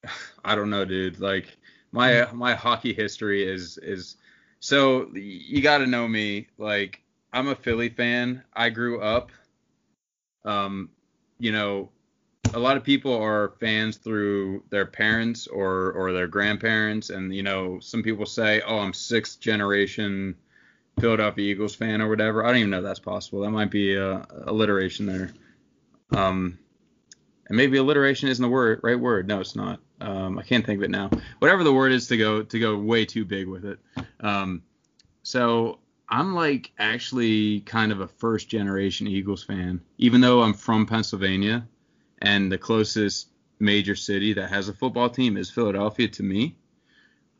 I 0.44 0.54
don't 0.54 0.70
know, 0.70 0.84
dude. 0.84 1.20
Like 1.20 1.56
my 1.92 2.28
my 2.32 2.54
hockey 2.54 2.92
history 2.92 3.46
is 3.46 3.78
is 3.78 4.16
so 4.60 5.10
you 5.14 5.62
got 5.62 5.78
to 5.78 5.86
know 5.86 6.06
me. 6.06 6.48
Like 6.58 7.02
I'm 7.32 7.48
a 7.48 7.54
Philly 7.54 7.88
fan. 7.88 8.42
I 8.54 8.70
grew 8.70 9.00
up. 9.00 9.30
Um, 10.44 10.90
you 11.38 11.52
know, 11.52 11.90
a 12.54 12.58
lot 12.58 12.76
of 12.76 12.84
people 12.84 13.14
are 13.20 13.54
fans 13.60 13.96
through 13.96 14.62
their 14.70 14.86
parents 14.86 15.46
or 15.46 15.92
or 15.92 16.12
their 16.12 16.26
grandparents, 16.26 17.10
and 17.10 17.34
you 17.34 17.42
know, 17.42 17.78
some 17.80 18.02
people 18.02 18.26
say, 18.26 18.62
"Oh, 18.66 18.78
I'm 18.78 18.92
sixth 18.92 19.40
generation 19.40 20.36
Philadelphia 21.00 21.52
Eagles 21.52 21.74
fan" 21.74 22.00
or 22.00 22.08
whatever. 22.08 22.44
I 22.44 22.48
don't 22.48 22.58
even 22.58 22.70
know 22.70 22.78
if 22.78 22.84
that's 22.84 23.00
possible. 23.00 23.40
That 23.40 23.50
might 23.50 23.70
be 23.70 23.96
uh, 23.98 24.22
alliteration 24.44 25.06
there. 25.06 25.30
Um, 26.12 26.58
and 27.48 27.56
maybe 27.56 27.78
alliteration 27.78 28.28
isn't 28.28 28.42
the 28.42 28.48
word 28.48 28.80
right 28.82 28.98
word. 28.98 29.26
No, 29.28 29.40
it's 29.40 29.56
not. 29.56 29.80
Um, 30.00 30.38
I 30.38 30.42
can't 30.42 30.64
think 30.64 30.78
of 30.78 30.84
it 30.84 30.90
now. 30.90 31.10
Whatever 31.38 31.64
the 31.64 31.72
word 31.72 31.92
is 31.92 32.08
to 32.08 32.16
go 32.16 32.42
to 32.42 32.58
go 32.58 32.76
way 32.76 33.04
too 33.04 33.24
big 33.24 33.46
with 33.46 33.64
it. 33.64 33.78
Um, 34.20 34.62
so 35.22 35.78
I'm 36.08 36.34
like 36.34 36.72
actually 36.78 37.60
kind 37.60 37.92
of 37.92 38.00
a 38.00 38.08
first 38.08 38.48
generation 38.48 39.06
Eagles 39.06 39.42
fan, 39.42 39.80
even 39.98 40.20
though 40.20 40.42
I'm 40.42 40.54
from 40.54 40.86
Pennsylvania, 40.86 41.66
and 42.20 42.50
the 42.50 42.58
closest 42.58 43.28
major 43.58 43.96
city 43.96 44.34
that 44.34 44.50
has 44.50 44.68
a 44.68 44.74
football 44.74 45.08
team 45.08 45.36
is 45.36 45.50
Philadelphia 45.50 46.08
to 46.08 46.22
me. 46.22 46.56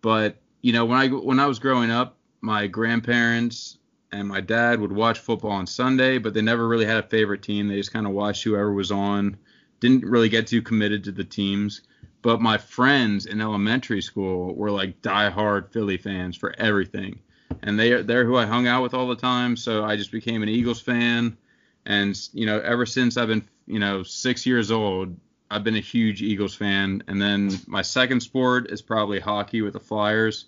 But 0.00 0.36
you 0.62 0.72
know, 0.72 0.84
when 0.84 0.98
I 0.98 1.08
when 1.08 1.38
I 1.38 1.46
was 1.46 1.58
growing 1.58 1.90
up, 1.90 2.16
my 2.40 2.66
grandparents 2.66 3.78
and 4.12 4.28
my 4.28 4.40
dad 4.40 4.80
would 4.80 4.92
watch 4.92 5.18
football 5.18 5.50
on 5.50 5.66
Sunday, 5.66 6.18
but 6.18 6.32
they 6.34 6.42
never 6.42 6.66
really 6.66 6.86
had 6.86 6.98
a 6.98 7.08
favorite 7.08 7.42
team. 7.42 7.68
They 7.68 7.76
just 7.76 7.92
kind 7.92 8.06
of 8.06 8.12
watched 8.12 8.44
whoever 8.44 8.72
was 8.72 8.90
on. 8.90 9.36
Didn't 9.80 10.04
really 10.04 10.28
get 10.28 10.46
too 10.46 10.62
committed 10.62 11.04
to 11.04 11.12
the 11.12 11.24
teams. 11.24 11.82
But 12.26 12.40
my 12.40 12.58
friends 12.58 13.26
in 13.26 13.40
elementary 13.40 14.02
school 14.02 14.52
were 14.52 14.72
like 14.72 15.00
diehard 15.00 15.70
Philly 15.70 15.96
fans 15.96 16.36
for 16.36 16.52
everything, 16.58 17.20
and 17.62 17.78
they 17.78 18.02
they're 18.02 18.24
who 18.24 18.34
I 18.34 18.46
hung 18.46 18.66
out 18.66 18.82
with 18.82 18.94
all 18.94 19.06
the 19.06 19.14
time. 19.14 19.56
So 19.56 19.84
I 19.84 19.94
just 19.94 20.10
became 20.10 20.42
an 20.42 20.48
Eagles 20.48 20.80
fan, 20.80 21.36
and 21.84 22.18
you 22.32 22.44
know, 22.44 22.58
ever 22.58 22.84
since 22.84 23.16
I've 23.16 23.28
been 23.28 23.46
you 23.68 23.78
know 23.78 24.02
six 24.02 24.44
years 24.44 24.72
old, 24.72 25.16
I've 25.52 25.62
been 25.62 25.76
a 25.76 25.80
huge 25.94 26.20
Eagles 26.20 26.56
fan. 26.56 27.00
And 27.06 27.22
then 27.22 27.60
my 27.68 27.82
second 27.82 28.22
sport 28.22 28.72
is 28.72 28.82
probably 28.82 29.20
hockey 29.20 29.62
with 29.62 29.74
the 29.74 29.78
Flyers, 29.78 30.46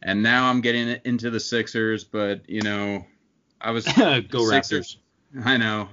and 0.00 0.22
now 0.22 0.48
I'm 0.48 0.60
getting 0.60 1.00
into 1.04 1.30
the 1.30 1.40
Sixers. 1.40 2.04
But 2.04 2.48
you 2.48 2.62
know, 2.62 3.04
I 3.60 3.72
was 3.72 3.88
Go 4.28 4.48
Sixers- 4.48 4.98
I 5.44 5.56
know, 5.58 5.88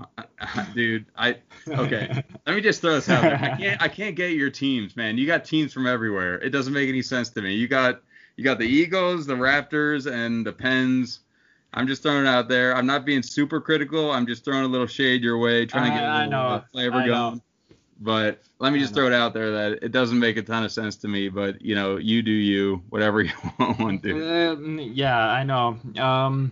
dude. 0.73 1.05
I 1.17 1.37
okay. 1.67 2.23
Let 2.47 2.55
me 2.55 2.61
just 2.61 2.81
throw 2.81 2.93
this 2.93 3.09
out 3.09 3.21
there. 3.23 3.35
I 3.35 3.55
can't 3.57 3.81
I 3.81 3.87
can't 3.89 4.15
get 4.15 4.31
your 4.31 4.49
teams, 4.49 4.95
man. 4.95 5.17
You 5.17 5.27
got 5.27 5.43
teams 5.45 5.73
from 5.73 5.87
everywhere. 5.87 6.35
It 6.35 6.49
doesn't 6.51 6.73
make 6.73 6.87
any 6.89 7.01
sense 7.01 7.29
to 7.31 7.41
me. 7.41 7.53
You 7.53 7.67
got 7.67 8.01
you 8.37 8.43
got 8.43 8.59
the 8.59 8.65
Eagles, 8.65 9.25
the 9.25 9.33
Raptors, 9.35 10.09
and 10.11 10.45
the 10.45 10.53
Pens. 10.53 11.19
I'm 11.73 11.87
just 11.87 12.01
throwing 12.03 12.25
it 12.25 12.29
out 12.29 12.47
there. 12.47 12.75
I'm 12.75 12.85
not 12.85 13.05
being 13.05 13.21
super 13.21 13.59
critical. 13.59 14.09
I'm 14.11 14.25
just 14.25 14.45
throwing 14.45 14.63
a 14.63 14.67
little 14.67 14.87
shade 14.87 15.21
your 15.21 15.37
way, 15.37 15.65
trying 15.65 15.91
to 15.91 15.97
get 15.97 16.03
a 16.03 16.07
I- 16.07 16.09
I 16.15 16.17
little 16.25 16.31
know. 16.31 16.47
uh, 16.47 16.61
flavor 16.71 16.95
I 16.95 17.05
know. 17.07 17.13
going. 17.29 17.41
But 17.99 18.41
let 18.59 18.73
me 18.73 18.79
just 18.79 18.93
throw 18.93 19.07
it 19.07 19.13
out 19.13 19.33
there 19.33 19.51
that 19.51 19.79
it 19.83 19.91
doesn't 19.93 20.19
make 20.19 20.35
a 20.37 20.41
ton 20.41 20.63
of 20.63 20.71
sense 20.71 20.97
to 20.97 21.07
me. 21.07 21.29
But 21.29 21.61
you 21.61 21.75
know, 21.75 21.95
you 21.97 22.21
do 22.21 22.31
you, 22.31 22.81
whatever 22.89 23.21
you 23.21 23.31
want 23.59 24.03
to. 24.03 24.51
Um, 24.51 24.79
yeah, 24.93 25.17
I 25.17 25.43
know. 25.43 25.77
Um, 25.97 26.51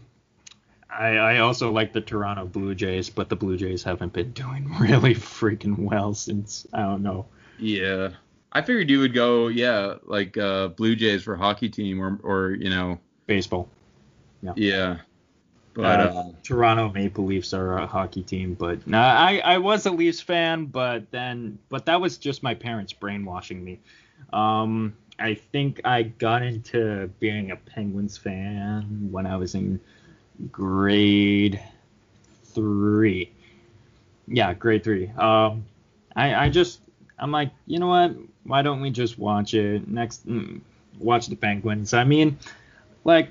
I 0.98 1.18
I 1.18 1.38
also 1.40 1.72
like 1.72 1.94
the 1.94 2.02
Toronto 2.02 2.46
Blue 2.46 2.76
Jays, 2.76 3.10
but 3.10 3.30
the 3.30 3.36
Blue 3.36 3.58
Jays 3.58 3.84
haven't 3.84 4.14
been 4.14 4.32
doing 4.32 4.68
really 4.80 5.16
freaking 5.16 5.78
well 5.80 6.14
since 6.14 6.68
I 6.74 6.82
don't 6.82 7.04
know. 7.04 7.26
Yeah. 7.58 8.10
I 8.52 8.62
figured 8.62 8.90
you 8.90 9.00
would 9.00 9.14
go, 9.16 9.48
yeah, 9.48 9.96
like 10.04 10.38
uh, 10.38 10.68
Blue 10.70 10.96
Jays 10.96 11.24
for 11.24 11.36
hockey 11.36 11.70
team, 11.70 12.02
or 12.02 12.20
or 12.24 12.52
you 12.52 12.70
know, 12.70 13.00
Baseball. 13.26 13.68
yeah. 14.42 14.54
Yeah. 14.56 14.98
But 15.74 16.00
Uh, 16.02 16.04
uh, 16.20 16.24
Toronto 16.44 16.92
Maple 16.92 17.26
Leafs 17.26 17.52
are 17.54 17.80
a 17.80 17.88
hockey 17.88 18.22
team, 18.22 18.54
but 18.54 18.86
no, 18.86 19.00
I 19.00 19.42
I 19.44 19.58
was 19.58 19.88
a 19.88 19.92
Leafs 19.92 20.22
fan, 20.22 20.66
but 20.66 21.10
then 21.10 21.58
but 21.70 21.88
that 21.88 22.00
was 22.00 22.18
just 22.20 22.44
my 22.44 22.54
parents 22.54 22.94
brainwashing 22.94 23.64
me. 23.64 23.80
Um, 24.32 24.94
I 25.18 25.34
think 25.34 25.82
I 25.84 26.04
got 26.04 26.44
into 26.44 27.10
being 27.20 27.50
a 27.52 27.56
Penguins 27.56 28.18
fan 28.18 29.08
when 29.12 29.26
I 29.26 29.36
was 29.38 29.56
in 29.56 29.80
grade 30.52 31.62
three. 32.46 33.32
Yeah, 34.28 34.54
grade 34.54 34.84
three. 34.84 35.10
Um, 35.18 35.66
I 36.16 36.46
I 36.46 36.50
just 36.50 36.82
I'm 37.20 37.32
like, 37.32 37.52
you 37.68 37.80
know 37.80 37.88
what? 37.88 38.16
Why 38.44 38.62
don't 38.62 38.82
we 38.82 38.90
just 38.90 39.18
watch 39.18 39.54
it 39.54 39.88
next? 39.88 40.28
mm, 40.28 40.62
Watch 41.00 41.28
the 41.28 41.36
Penguins. 41.36 41.94
I 41.94 42.04
mean, 42.04 42.38
like. 43.04 43.30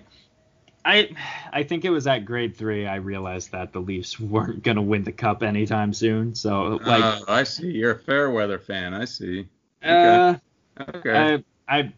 I 0.85 1.11
I 1.53 1.63
think 1.63 1.85
it 1.85 1.91
was 1.91 2.09
at 2.09 2.25
grade 2.25 2.57
three 2.57 2.89
I 2.89 2.97
realized 2.97 3.53
that 3.53 3.73
the 3.73 3.79
Leafs 3.81 4.19
weren't 4.21 4.65
gonna 4.65 4.83
win 4.83 5.05
the 5.05 5.13
cup 5.13 5.45
anytime 5.45 5.93
soon. 5.93 6.35
So 6.35 6.81
like 6.85 7.05
uh, 7.05 7.21
I 7.29 7.45
see. 7.45 7.71
You're 7.71 7.93
a 7.93 7.99
fair 7.99 8.31
weather 8.33 8.59
fan. 8.59 8.93
I 8.93 9.05
see. 9.05 9.47
uh 9.85 10.35
Okay. 10.81 11.45
I, 11.69 11.79
I 11.79 11.93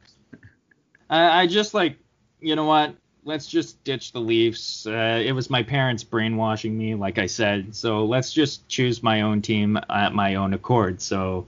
I 1.09 1.41
I 1.43 1.47
just 1.47 1.73
like 1.73 1.97
you 2.41 2.57
know 2.57 2.65
what 2.67 2.95
let's 3.25 3.47
just 3.47 3.83
ditch 3.85 4.13
the 4.13 4.21
Leafs. 4.21 4.87
Uh, 4.87 5.23
it 5.25 5.33
was 5.33 5.51
my 5.51 5.63
parents 5.63 6.05
brainwashing 6.05 6.77
me, 6.77 6.95
like 6.95 7.19
I 7.19 7.27
said. 7.27 7.75
So 7.75 8.05
let's 8.05 8.33
just 8.33 8.69
choose 8.69 9.03
my 9.03 9.23
own 9.23 9.43
team 9.43 9.79
at 9.89 10.15
my 10.15 10.35
own 10.35 10.55
accord. 10.55 11.01
So 11.01 11.47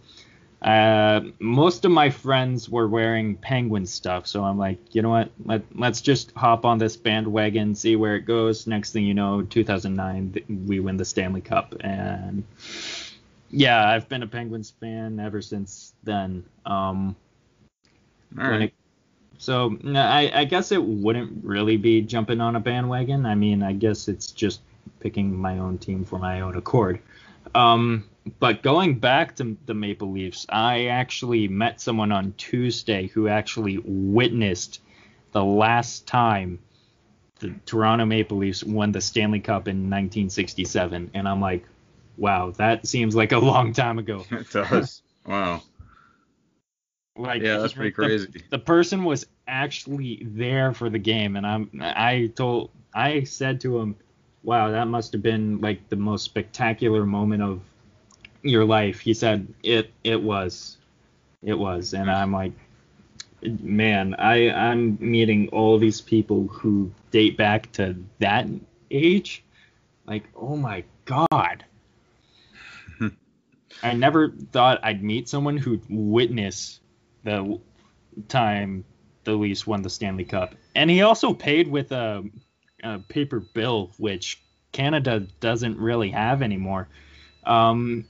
uh, 0.62 1.20
most 1.38 1.84
of 1.84 1.90
my 1.90 2.10
friends 2.10 2.68
were 2.68 2.88
wearing 2.88 3.36
Penguin 3.36 3.86
stuff, 3.86 4.26
so 4.26 4.42
I'm 4.42 4.58
like, 4.58 4.78
you 4.94 5.02
know 5.02 5.10
what? 5.10 5.30
Let 5.44 5.62
let's 5.74 6.00
just 6.00 6.32
hop 6.32 6.64
on 6.64 6.78
this 6.78 6.96
bandwagon, 6.96 7.74
see 7.74 7.94
where 7.94 8.16
it 8.16 8.22
goes. 8.22 8.66
Next 8.66 8.92
thing 8.92 9.04
you 9.04 9.14
know, 9.14 9.42
2009, 9.42 10.64
we 10.66 10.80
win 10.80 10.96
the 10.96 11.04
Stanley 11.04 11.42
Cup, 11.42 11.74
and 11.80 12.42
yeah, 13.50 13.86
I've 13.86 14.08
been 14.08 14.22
a 14.22 14.26
Penguins 14.26 14.70
fan 14.80 15.20
ever 15.20 15.42
since 15.42 15.92
then. 16.04 16.44
Um, 16.64 17.14
All 18.38 18.48
right. 18.48 18.72
So 19.38 19.76
I, 19.84 20.30
I 20.34 20.44
guess 20.44 20.72
it 20.72 20.82
wouldn't 20.82 21.44
really 21.44 21.76
be 21.76 22.00
jumping 22.02 22.40
on 22.40 22.56
a 22.56 22.60
bandwagon. 22.60 23.26
I 23.26 23.34
mean, 23.34 23.62
I 23.62 23.72
guess 23.72 24.08
it's 24.08 24.30
just 24.30 24.60
picking 25.00 25.34
my 25.34 25.58
own 25.58 25.78
team 25.78 26.04
for 26.04 26.18
my 26.18 26.40
own 26.40 26.56
accord. 26.56 27.00
Um, 27.54 28.04
but 28.38 28.62
going 28.62 28.98
back 28.98 29.36
to 29.36 29.56
the 29.66 29.74
Maple 29.74 30.10
Leafs, 30.10 30.46
I 30.48 30.86
actually 30.86 31.48
met 31.48 31.80
someone 31.80 32.12
on 32.12 32.34
Tuesday 32.36 33.06
who 33.08 33.28
actually 33.28 33.78
witnessed 33.84 34.80
the 35.32 35.44
last 35.44 36.06
time 36.06 36.58
the 37.38 37.54
Toronto 37.66 38.04
Maple 38.04 38.38
Leafs 38.38 38.64
won 38.64 38.92
the 38.92 39.00
Stanley 39.00 39.40
Cup 39.40 39.68
in 39.68 39.90
1967, 39.90 41.10
and 41.12 41.28
I'm 41.28 41.40
like, 41.40 41.64
wow, 42.16 42.50
that 42.52 42.86
seems 42.86 43.14
like 43.14 43.32
a 43.32 43.38
long 43.38 43.72
time 43.72 43.98
ago. 43.98 44.24
It 44.30 44.50
does. 44.50 45.02
wow. 45.26 45.62
Like, 47.16 47.42
Yeah, 47.42 47.58
that's 47.58 47.72
pretty 47.72 47.90
the- 47.90 47.94
crazy. 47.94 48.42
The, 48.50 48.58
person 48.58 49.04
was 49.04 49.26
actually 49.48 50.22
there 50.24 50.74
for 50.74 50.90
the 50.90 50.98
game, 50.98 51.36
and 51.36 51.46
I'm 51.46 51.70
I 51.80 52.30
told 52.34 52.70
I 52.92 53.22
said 53.24 53.60
to 53.62 53.78
him, 53.78 53.96
"Wow, 54.42 54.70
that 54.70 54.86
must 54.88 55.12
have 55.12 55.22
been 55.22 55.60
like 55.60 55.88
the 55.88 55.96
most 55.96 56.24
spectacular 56.24 57.06
moment 57.06 57.42
of 57.42 57.60
your 58.42 58.64
life." 58.64 59.00
He 59.00 59.14
said, 59.14 59.46
"It 59.62 59.92
it 60.04 60.22
was, 60.22 60.76
it 61.42 61.58
was," 61.58 61.94
and 61.94 62.10
I'm 62.10 62.32
like, 62.32 62.52
"Man, 63.42 64.14
I 64.18 64.50
I'm 64.50 64.98
meeting 65.00 65.48
all 65.48 65.78
these 65.78 66.00
people 66.02 66.48
who 66.48 66.90
date 67.12 67.36
back 67.38 67.72
to 67.72 67.96
that 68.18 68.46
age, 68.90 69.42
like, 70.06 70.24
oh 70.36 70.56
my 70.56 70.84
god." 71.06 71.64
I 73.82 73.92
never 73.94 74.30
thought 74.52 74.80
I'd 74.82 75.02
meet 75.02 75.28
someone 75.28 75.56
who'd 75.56 75.82
witness 75.88 76.80
the 77.26 77.60
time 78.28 78.84
the 79.24 79.34
Leafs 79.34 79.66
won 79.66 79.82
the 79.82 79.90
Stanley 79.90 80.24
Cup, 80.24 80.54
and 80.74 80.88
he 80.88 81.02
also 81.02 81.34
paid 81.34 81.68
with 81.68 81.92
a, 81.92 82.24
a 82.82 83.00
paper 83.00 83.40
bill, 83.40 83.90
which 83.98 84.40
Canada 84.72 85.20
doesn't 85.40 85.76
really 85.78 86.10
have 86.10 86.40
anymore. 86.40 86.88
Um, 87.44 88.06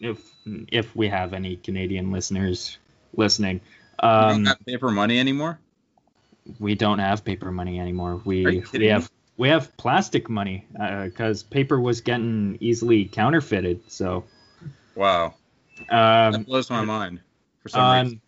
if 0.00 0.18
if 0.46 0.94
we 0.96 1.08
have 1.08 1.34
any 1.34 1.56
Canadian 1.56 2.12
listeners 2.12 2.78
listening, 3.16 3.60
um, 3.98 4.28
don't 4.28 4.46
have 4.46 4.64
paper 4.64 4.90
money 4.90 5.18
anymore? 5.18 5.58
we 6.60 6.74
don't 6.74 6.98
have 6.98 7.24
paper 7.24 7.50
money 7.50 7.80
anymore. 7.80 8.20
We 8.24 8.62
we 8.72 8.86
have 8.86 9.10
we 9.36 9.48
have 9.48 9.76
plastic 9.76 10.28
money 10.30 10.66
because 11.04 11.42
paper 11.42 11.80
was 11.80 12.00
getting 12.00 12.58
easily 12.60 13.04
counterfeited. 13.06 13.90
So 13.90 14.24
Wow. 14.94 15.34
um, 15.90 16.32
That 16.32 16.46
blows 16.46 16.70
my 16.70 16.82
mind. 16.82 17.20
For 17.62 17.68
some 17.68 17.82
on 17.82 18.04
reason. 18.04 18.20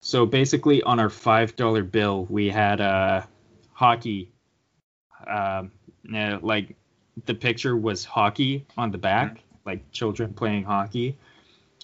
So 0.00 0.26
basically 0.26 0.82
on 0.82 0.98
our 0.98 1.10
five 1.10 1.56
dollar 1.56 1.82
bill 1.82 2.24
we 2.26 2.48
had 2.48 2.80
uh 2.80 3.22
hockey. 3.72 4.32
Um 5.26 5.72
uh, 6.14 6.38
like 6.40 6.76
the 7.26 7.34
picture 7.34 7.76
was 7.76 8.04
hockey 8.04 8.66
on 8.76 8.90
the 8.90 8.98
back 8.98 9.42
like 9.66 9.90
children 9.92 10.32
playing 10.32 10.64
hockey. 10.64 11.16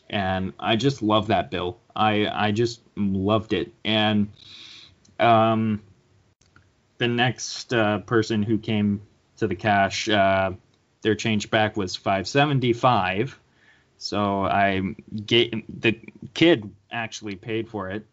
And 0.08 0.52
i 0.58 0.76
just 0.76 1.02
love 1.02 1.28
that 1.28 1.50
bill. 1.50 1.78
I 1.94 2.26
i 2.26 2.52
just 2.52 2.80
loved 2.96 3.52
it. 3.52 3.72
And 3.84 4.30
um 5.20 5.82
the 6.98 7.08
next 7.08 7.74
uh, 7.74 7.98
person 7.98 8.42
who 8.42 8.56
came 8.56 9.02
to 9.36 9.46
the 9.46 9.54
cash 9.54 10.08
uh 10.08 10.52
their 11.02 11.14
change 11.14 11.50
back 11.50 11.76
was 11.76 11.94
575 11.94 13.38
so 13.98 14.44
I 14.44 14.94
gave 15.24 15.64
the 15.68 15.98
kid 16.34 16.70
actually 16.90 17.36
paid 17.36 17.68
for 17.68 17.90
it. 17.90 18.06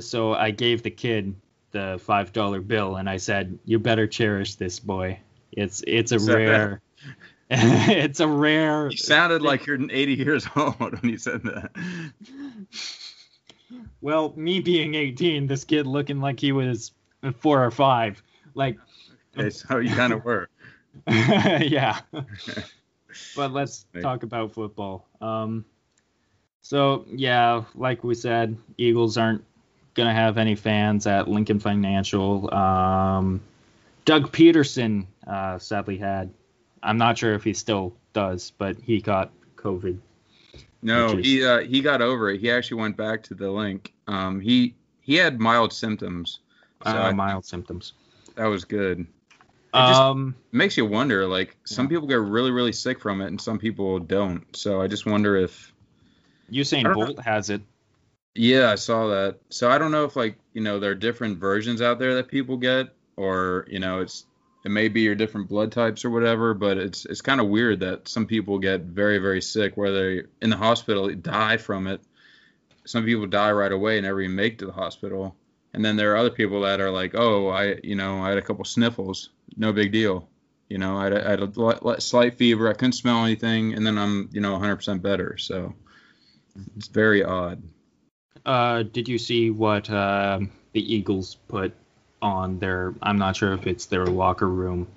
So 0.00 0.34
I 0.34 0.50
gave 0.50 0.82
the 0.82 0.90
kid 0.90 1.36
the 1.70 1.98
five 2.02 2.32
dollar 2.32 2.60
bill 2.60 2.96
and 2.96 3.08
I 3.08 3.16
said, 3.16 3.58
"You 3.64 3.78
better 3.78 4.06
cherish 4.06 4.54
this 4.56 4.80
boy. 4.80 5.20
It's 5.52 5.82
it's 5.86 6.12
a 6.12 6.18
rare, 6.18 6.80
it's 7.50 8.20
a 8.20 8.28
rare." 8.28 8.90
You 8.90 8.96
sounded 8.96 9.42
like 9.42 9.66
you're 9.66 9.78
80 9.80 10.14
years 10.14 10.46
old 10.56 10.78
when 10.78 11.10
you 11.10 11.18
said 11.18 11.42
that. 11.44 11.70
Well, 14.00 14.32
me 14.36 14.60
being 14.60 14.94
18, 14.94 15.46
this 15.46 15.64
kid 15.64 15.86
looking 15.86 16.20
like 16.20 16.38
he 16.38 16.52
was 16.52 16.92
four 17.40 17.64
or 17.64 17.70
five. 17.70 18.22
Like, 18.54 18.78
Okay, 19.36 19.50
so 19.50 19.78
you 19.78 19.94
kind 19.94 20.12
of 20.12 20.24
were. 20.24 20.48
yeah. 21.08 22.00
But 23.34 23.52
let's 23.52 23.86
Right. 23.94 24.02
talk 24.02 24.22
about 24.22 24.52
football. 24.52 25.06
Um, 25.20 25.64
so 26.62 27.04
yeah, 27.08 27.64
like 27.74 28.02
we 28.04 28.14
said, 28.14 28.56
Eagles 28.76 29.16
aren't 29.16 29.44
gonna 29.94 30.14
have 30.14 30.38
any 30.38 30.54
fans 30.54 31.06
at 31.06 31.28
Lincoln 31.28 31.60
Financial. 31.60 32.52
Um, 32.54 33.40
Doug 34.04 34.30
Pederson 34.32 35.06
uh, 35.26 35.58
sadly 35.58 35.96
had. 35.98 36.30
I'm 36.82 36.98
not 36.98 37.18
sure 37.18 37.34
if 37.34 37.42
he 37.42 37.52
still 37.52 37.94
does, 38.12 38.52
but 38.58 38.76
he 38.80 39.00
got 39.00 39.32
COVID. 39.56 39.98
No, 40.82 41.18
is- 41.18 41.24
he 41.26 41.44
uh, 41.44 41.60
he 41.60 41.80
got 41.80 42.02
over 42.02 42.30
it. 42.30 42.40
He 42.40 42.50
actually 42.50 42.80
went 42.80 42.96
back 42.96 43.22
to 43.24 43.34
the 43.34 43.50
Linc. 43.50 43.92
Um, 44.06 44.40
he 44.40 44.74
he 45.00 45.14
had 45.16 45.40
mild 45.40 45.72
symptoms. 45.72 46.40
So 46.84 46.90
Uh, 46.90 47.12
mild 47.12 47.44
symptoms. 47.44 47.94
that 48.36 48.46
was 48.46 48.64
good. 48.64 49.06
Um, 49.76 50.34
It 50.52 50.56
makes 50.56 50.76
you 50.76 50.86
wonder. 50.86 51.26
Like 51.26 51.56
some 51.64 51.86
Yeah. 51.86 51.90
people 51.90 52.08
get 52.08 52.20
really 52.20 52.50
really 52.50 52.72
sick 52.72 53.00
from 53.00 53.20
it, 53.20 53.26
and 53.28 53.40
some 53.40 53.58
people 53.58 53.98
don't. 53.98 54.44
So 54.56 54.80
I 54.80 54.86
just 54.86 55.06
wonder 55.06 55.36
if. 55.36 55.72
Usain 56.50 56.84
don't 56.84 56.96
know. 56.96 57.06
Bolt 57.06 57.20
has 57.20 57.50
it. 57.50 57.62
Yeah, 58.34 58.70
I 58.70 58.74
saw 58.74 59.08
that. 59.08 59.38
So 59.50 59.70
I 59.70 59.78
don't 59.78 59.90
know 59.92 60.04
if 60.04 60.16
like 60.16 60.38
you 60.52 60.62
know 60.62 60.78
there 60.78 60.90
are 60.92 60.94
different 60.96 61.38
versions 61.38 61.80
out 61.82 61.98
there 61.98 62.14
that 62.16 62.28
people 62.28 62.56
get, 62.56 62.88
or 63.16 63.66
you 63.68 63.78
know 63.78 64.00
it's 64.00 64.24
it 64.64 64.70
may 64.70 64.88
be 64.88 65.02
your 65.02 65.14
different 65.14 65.48
blood 65.48 65.72
types 65.72 66.04
or 66.04 66.10
whatever. 66.10 66.54
But 66.54 66.78
it's 66.78 67.04
it's 67.06 67.22
kind 67.22 67.40
of 67.40 67.48
weird 67.48 67.80
that 67.80 68.08
some 68.08 68.26
people 68.26 68.58
get 68.58 68.82
very 68.82 69.18
very 69.18 69.40
sick, 69.42 69.76
where 69.76 69.92
they 69.92 70.22
in 70.42 70.50
the 70.50 70.56
hospital 70.56 71.12
die 71.14 71.56
from 71.56 71.86
it. 71.86 72.00
Some 72.84 73.04
people 73.04 73.26
die 73.26 73.50
right 73.52 73.72
away 73.72 73.98
and 73.98 74.06
never 74.06 74.20
even 74.20 74.36
make 74.36 74.54
it 74.54 74.58
to 74.60 74.66
the 74.66 74.72
hospital. 74.72 75.34
And 75.76 75.84
then 75.84 75.96
there 75.96 76.14
are 76.14 76.16
other 76.16 76.30
people 76.30 76.62
that 76.62 76.80
are 76.80 76.90
like, 76.90 77.14
oh, 77.14 77.48
I 77.48 77.78
you 77.84 77.96
know 77.96 78.22
I 78.22 78.30
had 78.30 78.38
a 78.38 78.42
couple 78.42 78.64
sniffles, 78.64 79.28
no 79.58 79.74
big 79.74 79.92
deal. 79.92 80.26
You 80.70 80.78
know, 80.78 80.96
I 80.96 81.04
had 81.04 81.12
a, 81.12 81.26
I 81.26 81.30
had 81.30 81.40
a 81.42 82.00
slight 82.00 82.34
fever, 82.38 82.70
I 82.70 82.72
couldn't 82.72 82.94
smell 82.94 83.22
anything, 83.26 83.74
and 83.74 83.86
then 83.86 83.98
I'm 83.98 84.30
you 84.32 84.40
know 84.40 84.58
100% 84.58 85.02
better. 85.02 85.36
So 85.36 85.74
it's 86.78 86.88
very 86.88 87.22
odd. 87.22 87.62
Uh, 88.46 88.84
did 88.84 89.06
you 89.06 89.18
see 89.18 89.50
what 89.50 89.90
um 89.90 90.50
the 90.72 90.94
Eagles 90.94 91.36
put 91.46 91.74
on 92.22 92.58
their? 92.58 92.94
I'm 93.02 93.18
not 93.18 93.36
sure 93.36 93.52
if 93.52 93.66
it's 93.66 93.84
their 93.84 94.06
locker 94.06 94.48
room, 94.48 94.88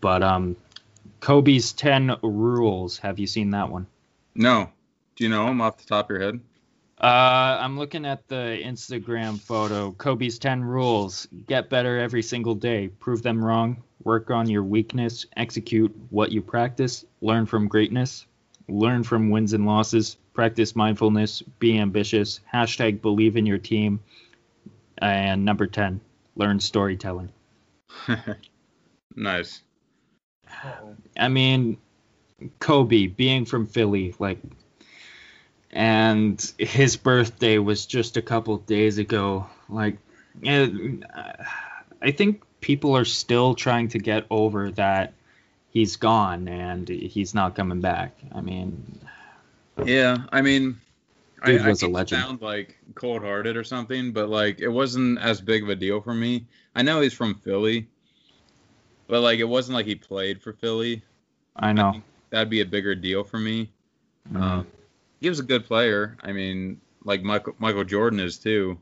but 0.00 0.22
um, 0.22 0.56
Kobe's 1.20 1.72
ten 1.72 2.16
rules. 2.22 2.96
Have 2.96 3.18
you 3.18 3.26
seen 3.26 3.50
that 3.50 3.68
one? 3.68 3.86
No. 4.34 4.70
Do 5.16 5.24
you 5.24 5.30
know 5.30 5.44
them 5.44 5.60
off 5.60 5.76
the 5.76 5.84
top 5.84 6.06
of 6.06 6.16
your 6.16 6.22
head? 6.22 6.40
Uh, 7.00 7.56
I'm 7.60 7.78
looking 7.78 8.04
at 8.04 8.28
the 8.28 8.60
Instagram 8.62 9.40
photo. 9.40 9.92
Kobe's 9.92 10.38
10 10.38 10.62
rules. 10.62 11.26
Get 11.46 11.70
better 11.70 11.98
every 11.98 12.22
single 12.22 12.54
day. 12.54 12.88
Prove 12.88 13.22
them 13.22 13.42
wrong. 13.42 13.82
Work 14.04 14.30
on 14.30 14.50
your 14.50 14.62
weakness. 14.62 15.24
Execute 15.36 15.94
what 16.10 16.30
you 16.30 16.42
practice. 16.42 17.06
Learn 17.22 17.46
from 17.46 17.68
greatness. 17.68 18.26
Learn 18.68 19.02
from 19.02 19.30
wins 19.30 19.54
and 19.54 19.64
losses. 19.64 20.18
Practice 20.34 20.76
mindfulness. 20.76 21.42
Be 21.58 21.78
ambitious. 21.78 22.40
Hashtag 22.52 23.00
believe 23.00 23.38
in 23.38 23.46
your 23.46 23.58
team. 23.58 24.00
And 24.98 25.42
number 25.46 25.66
10, 25.66 26.02
learn 26.36 26.60
storytelling. 26.60 27.30
nice. 29.16 29.62
I 31.16 31.28
mean, 31.28 31.78
Kobe 32.58 33.06
being 33.06 33.46
from 33.46 33.66
Philly, 33.66 34.14
like, 34.18 34.38
and 35.72 36.52
his 36.58 36.96
birthday 36.96 37.58
was 37.58 37.86
just 37.86 38.16
a 38.16 38.22
couple 38.22 38.56
days 38.58 38.98
ago. 38.98 39.46
Like, 39.68 39.98
eh, 40.44 40.68
I 42.02 42.10
think 42.10 42.42
people 42.60 42.96
are 42.96 43.04
still 43.04 43.54
trying 43.54 43.88
to 43.88 43.98
get 43.98 44.26
over 44.30 44.70
that 44.72 45.12
he's 45.70 45.96
gone 45.96 46.48
and 46.48 46.88
he's 46.88 47.34
not 47.34 47.54
coming 47.54 47.80
back. 47.80 48.16
I 48.34 48.40
mean, 48.40 48.98
Yeah, 49.84 50.18
I 50.32 50.42
mean, 50.42 50.80
Dude 51.44 51.62
I, 51.62 51.68
was 51.68 51.82
I 51.82 51.86
a 51.86 51.90
legend. 51.90 52.22
Sound 52.22 52.42
like 52.42 52.78
cold 52.94 53.22
hearted 53.22 53.56
or 53.56 53.64
something, 53.64 54.12
but 54.12 54.28
like 54.28 54.60
it 54.60 54.68
wasn't 54.68 55.18
as 55.20 55.40
big 55.40 55.62
of 55.62 55.68
a 55.68 55.76
deal 55.76 56.00
for 56.00 56.12
me. 56.14 56.46
I 56.74 56.82
know 56.82 57.00
he's 57.00 57.14
from 57.14 57.34
Philly, 57.36 57.86
but 59.06 59.20
like 59.22 59.38
it 59.38 59.44
wasn't 59.44 59.74
like 59.76 59.86
he 59.86 59.94
played 59.94 60.42
for 60.42 60.52
Philly. 60.52 61.02
I 61.56 61.72
know. 61.72 61.92
think 61.92 62.04
That'd 62.30 62.50
be 62.50 62.60
a 62.60 62.66
bigger 62.66 62.94
deal 62.94 63.24
for 63.24 63.38
me. 63.38 63.70
Mhm. 64.32 64.40
Um, 64.40 64.66
he 65.20 65.28
was 65.28 65.38
a 65.40 65.44
good 65.44 65.66
player. 65.66 66.16
I 66.22 66.32
mean, 66.32 66.80
like 67.04 67.22
Michael 67.22 67.54
Michael 67.58 67.84
Jordan 67.84 68.20
is 68.20 68.38
too. 68.38 68.78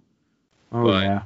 oh 0.73 0.85
but- 0.85 1.03
yeah. 1.05 1.23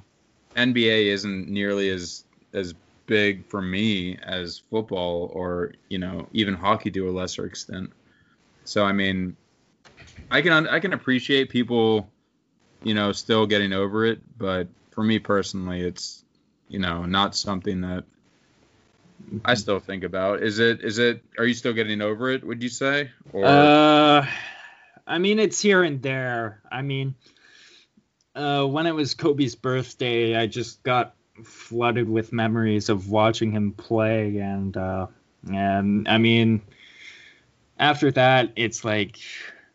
NBA 0.54 1.06
isn't 1.06 1.48
nearly 1.48 1.88
as 1.88 2.24
as 2.52 2.74
big 3.06 3.46
for 3.46 3.62
me 3.62 4.18
as 4.22 4.62
football 4.70 5.30
or 5.32 5.72
you 5.88 5.98
know 5.98 6.28
even 6.32 6.54
hockey 6.54 6.90
to 6.90 7.08
a 7.08 7.12
lesser 7.12 7.46
extent. 7.46 7.90
So 8.64 8.84
I 8.84 8.92
mean, 8.92 9.36
I 10.30 10.42
can 10.42 10.68
I 10.68 10.78
can 10.80 10.92
appreciate 10.92 11.48
people, 11.48 12.10
you 12.82 12.94
know, 12.94 13.12
still 13.12 13.46
getting 13.46 13.72
over 13.72 14.04
it, 14.04 14.20
but 14.38 14.68
for 14.90 15.02
me 15.02 15.18
personally, 15.18 15.80
it's 15.80 16.22
you 16.68 16.78
know 16.78 17.06
not 17.06 17.34
something 17.34 17.80
that 17.80 18.04
I 19.44 19.54
still 19.54 19.80
think 19.80 20.04
about. 20.04 20.42
Is 20.42 20.58
it 20.58 20.82
is 20.82 20.98
it 20.98 21.22
are 21.38 21.46
you 21.46 21.54
still 21.54 21.72
getting 21.72 22.00
over 22.02 22.30
it? 22.30 22.44
Would 22.44 22.62
you 22.62 22.68
say 22.68 23.10
or 23.32 23.46
Uh, 23.46 24.26
I 25.06 25.18
mean, 25.18 25.38
it's 25.38 25.60
here 25.60 25.82
and 25.82 26.00
there. 26.02 26.62
I 26.70 26.82
mean, 26.82 27.14
uh, 28.34 28.64
when 28.64 28.86
it 28.86 28.94
was 28.94 29.14
Kobe's 29.14 29.54
birthday, 29.54 30.36
I 30.36 30.46
just 30.46 30.82
got 30.82 31.14
flooded 31.44 32.08
with 32.08 32.32
memories 32.32 32.88
of 32.88 33.08
watching 33.08 33.52
him 33.52 33.72
play, 33.72 34.38
and 34.38 34.76
uh, 34.76 35.06
and 35.50 36.08
I 36.08 36.18
mean, 36.18 36.62
after 37.78 38.10
that, 38.12 38.52
it's 38.56 38.84
like, 38.84 39.18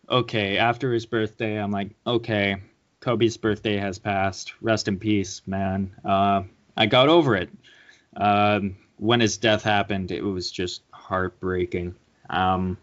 okay, 0.10 0.58
after 0.58 0.94
his 0.94 1.06
birthday, 1.06 1.58
I'm 1.58 1.72
like, 1.72 1.92
okay, 2.06 2.58
Kobe's 3.00 3.38
birthday 3.38 3.78
has 3.78 4.00
passed. 4.00 4.54
Rest 4.62 4.88
in 4.88 4.98
peace, 4.98 5.42
man. 5.46 5.94
Uh, 6.06 6.44
I 6.76 6.86
got 6.86 7.10
over 7.10 7.36
it. 7.36 7.50
Um, 8.16 8.78
when 8.98 9.20
his 9.20 9.38
death 9.38 9.64
happened, 9.64 10.12
it 10.12 10.22
was 10.22 10.52
just 10.52 10.82
heartbreaking. 10.92 11.96
Um, 12.30 12.78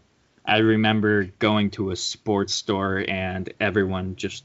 I 0.44 0.58
remember 0.58 1.24
going 1.38 1.70
to 1.72 1.90
a 1.90 1.96
sports 1.96 2.54
store 2.54 3.04
and 3.08 3.52
everyone 3.60 4.16
just 4.16 4.44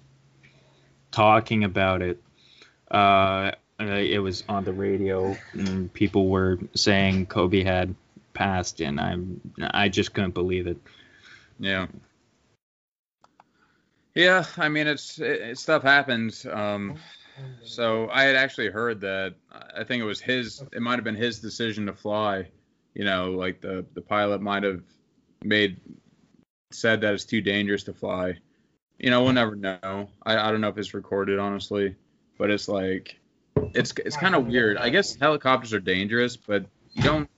talking 1.12 1.64
about 1.64 2.02
it. 2.02 2.22
Uh, 2.90 3.52
uh, 3.80 3.86
it 3.86 4.20
was 4.20 4.44
on 4.50 4.64
the 4.64 4.74
radio, 4.74 5.36
and 5.54 5.92
people 5.94 6.28
were 6.28 6.60
saying 6.76 7.26
Kobe 7.28 7.64
had 7.64 7.96
passed, 8.34 8.82
and 8.82 9.00
I 9.00 9.18
I 9.72 9.90
just 9.90 10.14
couldn't 10.14 10.34
believe 10.34 10.68
it. 10.68 10.78
Yeah. 11.60 11.88
Yeah, 14.16 14.46
I 14.58 14.70
mean 14.70 14.88
it's 14.88 15.20
it, 15.20 15.42
it- 15.42 15.58
stuff 15.58 15.84
happens. 15.84 16.46
Um, 16.46 16.98
so 17.64 18.10
I 18.12 18.24
had 18.24 18.36
actually 18.36 18.70
heard 18.70 19.00
that 19.02 19.36
I 19.76 19.84
think 19.84 20.02
it 20.02 20.06
was 20.06 20.20
his. 20.20 20.64
It 20.74 20.82
might 20.82 20.96
have 20.96 21.04
been 21.06 21.16
his 21.16 21.40
decision 21.40 21.86
to 21.86 21.94
fly. 21.94 22.48
You 22.94 23.06
know, 23.06 23.32
like 23.32 23.62
the 23.62 23.86
the 23.94 24.02
pilot 24.02 24.42
might 24.42 24.64
have 24.64 24.82
made 25.44 25.78
said 26.72 27.02
that 27.02 27.14
it's 27.14 27.26
too 27.26 27.42
dangerous 27.42 27.84
to 27.84 27.94
fly. 27.94 28.38
You 28.98 29.10
know, 29.10 29.24
we'll 29.24 29.34
never 29.34 29.56
know. 29.56 30.10
I, 30.24 30.38
I 30.38 30.52
don't 30.52 30.62
know 30.62 30.68
if 30.70 30.78
it's 30.78 30.94
recorded 30.94 31.40
honestly, 31.40 31.96
but 32.38 32.50
it's 32.50 32.68
like 32.68 33.18
it's 33.74 33.94
it's 34.06 34.18
kind 34.18 34.36
of 34.36 34.48
weird. 34.48 34.78
I 34.78 34.90
guess 34.90 35.16
helicopters 35.16 35.74
are 35.74 35.80
dangerous, 35.80 36.36
but 36.36 36.66
you 36.94 37.04
don't 37.04 37.30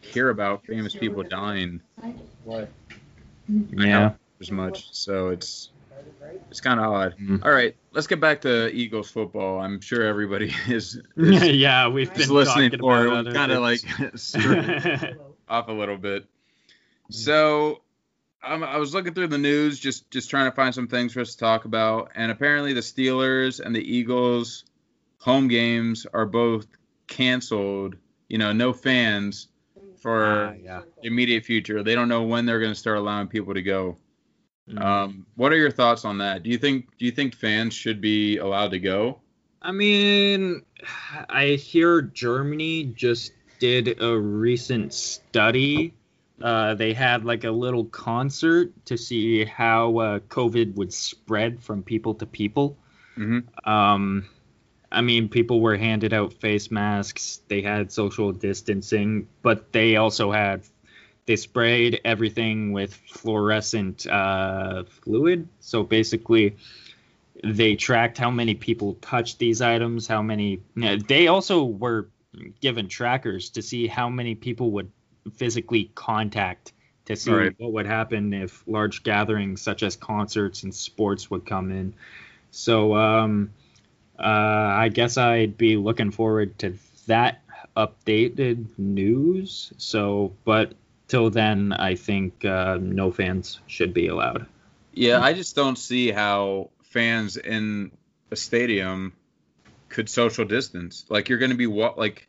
hear 0.00 0.30
about 0.30 0.64
famous 0.64 0.94
people 0.94 1.22
dying 1.22 1.80
What? 2.44 2.70
Yeah. 3.48 4.12
as 4.40 4.50
much. 4.50 4.88
So 4.92 5.28
it's 5.28 5.70
it's 6.50 6.60
kind 6.60 6.80
of 6.80 6.86
odd. 6.86 7.16
Mhm. 7.18 7.44
All 7.44 7.52
right, 7.52 7.76
let's 7.92 8.06
get 8.06 8.20
back 8.20 8.40
to 8.42 8.68
Eagles 8.74 9.10
football. 9.10 9.60
I'm 9.60 9.80
sure 9.80 10.02
everybody 10.02 10.52
is, 10.68 11.00
is, 11.16 11.42
yeah, 11.48 11.88
we've 11.88 12.12
been 12.14 12.30
listening 12.30 12.70
talking 12.70 12.80
for 12.80 13.06
about 13.06 13.26
it. 13.26 13.34
Kind 13.34 13.52
of 13.52 13.60
like 13.60 13.80
off 15.48 15.68
a 15.68 15.72
little 15.72 15.98
bit. 15.98 16.24
So 17.10 17.82
um, 18.42 18.62
I 18.64 18.78
was 18.78 18.94
looking 18.94 19.14
through 19.14 19.28
the 19.28 19.38
news, 19.38 19.78
just 19.78 20.10
just 20.10 20.30
trying 20.30 20.50
to 20.50 20.54
find 20.54 20.74
some 20.74 20.88
things 20.88 21.12
for 21.12 21.20
us 21.20 21.32
to 21.32 21.38
talk 21.38 21.64
about, 21.64 22.10
and 22.14 22.30
apparently 22.30 22.72
the 22.72 22.80
Steelers 22.80 23.60
and 23.60 23.74
the 23.74 23.80
Eagles 23.82 24.64
home 25.18 25.48
games 25.48 26.06
are 26.12 26.26
both 26.26 26.66
canceled. 27.06 27.96
You 28.28 28.38
know, 28.38 28.52
no 28.52 28.72
fans 28.72 29.48
for 30.00 30.24
Ah, 30.24 30.54
yeah. 30.62 30.82
the 31.02 31.08
immediate 31.08 31.44
future. 31.44 31.82
They 31.82 31.94
don't 31.94 32.08
know 32.08 32.22
when 32.22 32.46
they're 32.46 32.60
going 32.60 32.72
to 32.72 32.78
start 32.78 32.96
allowing 32.96 33.26
people 33.28 33.52
to 33.54 33.62
go. 33.62 33.98
Mhm. 34.70 34.80
Um, 34.82 35.26
what 35.34 35.52
are 35.52 35.56
your 35.56 35.70
thoughts 35.70 36.04
on 36.04 36.18
that? 36.18 36.42
Do 36.42 36.50
you 36.50 36.58
think 36.58 36.96
do 36.98 37.04
you 37.04 37.10
think 37.10 37.34
fans 37.34 37.74
should 37.74 38.00
be 38.00 38.38
allowed 38.38 38.70
to 38.70 38.78
go? 38.78 39.20
I 39.60 39.72
mean, 39.72 40.62
I 41.28 41.48
hear 41.60 42.00
Germany 42.00 42.84
just 42.84 43.32
did 43.58 44.00
a 44.00 44.16
recent 44.18 44.94
study. 44.94 45.92
Uh, 46.40 46.74
they 46.74 46.92
had 46.92 47.24
like 47.24 47.44
a 47.44 47.50
little 47.50 47.84
concert 47.84 48.72
to 48.86 48.96
see 48.96 49.44
how 49.44 49.98
uh, 49.98 50.18
COVID 50.20 50.74
would 50.76 50.92
spread 50.92 51.62
from 51.62 51.82
people 51.82 52.14
to 52.14 52.26
people. 52.26 52.78
Mhm. 53.16 53.44
Um, 53.66 54.26
I 54.92 55.02
mean, 55.02 55.28
people 55.28 55.60
were 55.60 55.76
handed 55.76 56.12
out 56.12 56.32
face 56.32 56.70
masks. 56.70 57.40
They 57.48 57.62
had 57.62 57.92
social 57.92 58.32
distancing, 58.32 59.28
but 59.42 59.72
they 59.72 59.96
also 59.96 60.32
had 60.32 60.62
they 61.26 61.36
sprayed 61.36 62.00
everything 62.04 62.72
with 62.72 62.94
fluorescent 62.94 64.06
uh, 64.06 64.84
fluid. 64.84 65.46
So 65.60 65.84
basically, 65.84 66.56
they 67.44 67.76
tracked 67.76 68.18
how 68.18 68.30
many 68.30 68.54
people 68.54 68.94
touched 68.94 69.38
these 69.38 69.60
items, 69.60 70.08
how 70.08 70.22
many. 70.22 70.60
They 70.74 71.28
also 71.28 71.64
were 71.64 72.08
given 72.60 72.88
trackers 72.88 73.50
to 73.50 73.62
see 73.62 73.86
how 73.86 74.08
many 74.08 74.34
people 74.34 74.72
would 74.72 74.90
physically 75.34 75.90
contact 75.94 76.72
to 77.06 77.16
see 77.16 77.32
Right. 77.32 77.54
what 77.58 77.72
would 77.72 77.86
happen 77.86 78.32
if 78.32 78.62
large 78.66 79.02
gatherings 79.02 79.60
such 79.62 79.82
as 79.82 79.96
concerts 79.96 80.62
and 80.62 80.74
sports 80.74 81.30
would 81.30 81.46
come 81.46 81.70
in. 81.70 81.94
So 82.50 82.94
um, 82.96 83.50
uh, 84.18 84.22
I 84.22 84.88
guess 84.88 85.16
I'd 85.16 85.56
be 85.56 85.76
looking 85.76 86.10
forward 86.10 86.58
to 86.60 86.74
that 87.06 87.42
updated 87.76 88.66
news. 88.78 89.72
So, 89.78 90.32
but 90.44 90.74
till 91.08 91.30
then, 91.30 91.72
I 91.72 91.94
think 91.94 92.44
uh, 92.44 92.78
no 92.80 93.10
fans 93.10 93.60
should 93.66 93.94
be 93.94 94.08
allowed. 94.08 94.46
Yeah, 94.92 95.20
I 95.20 95.32
just 95.32 95.56
don't 95.56 95.76
see 95.78 96.10
how 96.10 96.70
fans 96.82 97.36
in 97.36 97.92
a 98.30 98.36
stadium 98.36 99.12
could 99.88 100.08
social 100.08 100.44
distance. 100.44 101.04
Like 101.08 101.28
you're 101.28 101.38
going 101.38 101.52
to 101.52 101.56
be 101.56 101.66
what 101.66 101.98
like 101.98 102.28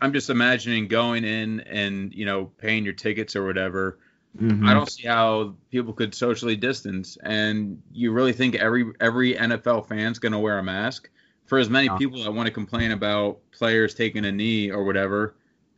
I'm 0.00 0.12
just 0.12 0.30
imagining 0.30 0.88
going 0.88 1.24
in 1.24 1.60
and, 1.60 2.12
you 2.14 2.24
know, 2.24 2.46
paying 2.58 2.84
your 2.84 2.92
tickets 2.92 3.36
or 3.36 3.44
whatever. 3.44 3.98
Mhm. 4.40 4.66
I 4.66 4.74
don't 4.74 4.88
see 4.90 5.08
how 5.08 5.56
people 5.70 5.92
could 5.92 6.14
socially 6.14 6.54
distance 6.54 7.18
and 7.22 7.82
you 7.92 8.12
really 8.12 8.32
think 8.32 8.54
every 8.54 8.92
every 9.00 9.34
NFL 9.34 9.88
fan's 9.88 10.18
going 10.20 10.32
to 10.32 10.38
wear 10.38 10.58
a 10.58 10.62
mask? 10.62 11.08
For 11.46 11.58
as 11.58 11.68
many 11.68 11.88
people 11.98 12.22
that 12.22 12.32
want 12.32 12.46
to 12.46 12.52
complain 12.52 12.92
about 12.92 13.40
players 13.50 13.92
taking 13.94 14.24
a 14.24 14.30
knee 14.30 14.70
or 14.70 14.84
whatever, 14.84 15.34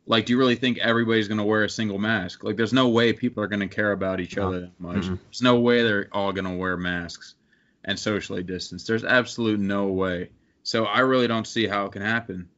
like 0.07 0.27
do 0.27 0.35
you 0.35 0.39
really 0.39 0.57
think 0.57 0.77
everybody's 0.79 1.29
going 1.29 1.39
to 1.39 1.45
wear 1.45 1.65
a 1.65 1.69
single 1.71 1.99
mask? 1.99 2.45
Like 2.45 2.57
there's 2.59 2.75
no 2.75 2.91
way 2.91 3.15
people 3.15 3.43
are 3.43 3.47
going 3.47 3.61
to 3.61 3.69
care 3.75 3.93
about 3.93 4.21
each 4.21 4.37
other 4.37 4.61
that 4.61 4.79
much. 4.79 5.05
Mhm. 5.07 5.19
There's 5.29 5.41
no 5.43 5.59
way 5.61 5.83
they're 5.83 6.09
all 6.13 6.33
going 6.33 6.45
to 6.45 6.51
wear 6.57 6.77
masks 6.77 7.37
and 7.85 7.99
socially 7.99 8.43
distance. 8.43 8.85
There's 8.87 9.03
absolute 9.05 9.61
no 9.61 9.87
way. 9.87 10.29
So 10.63 10.85
I 10.85 11.01
really 11.01 11.27
don't 11.27 11.47
see 11.47 11.67
how 11.67 11.87
it 11.87 11.93
can 11.93 12.03
happen. 12.03 12.49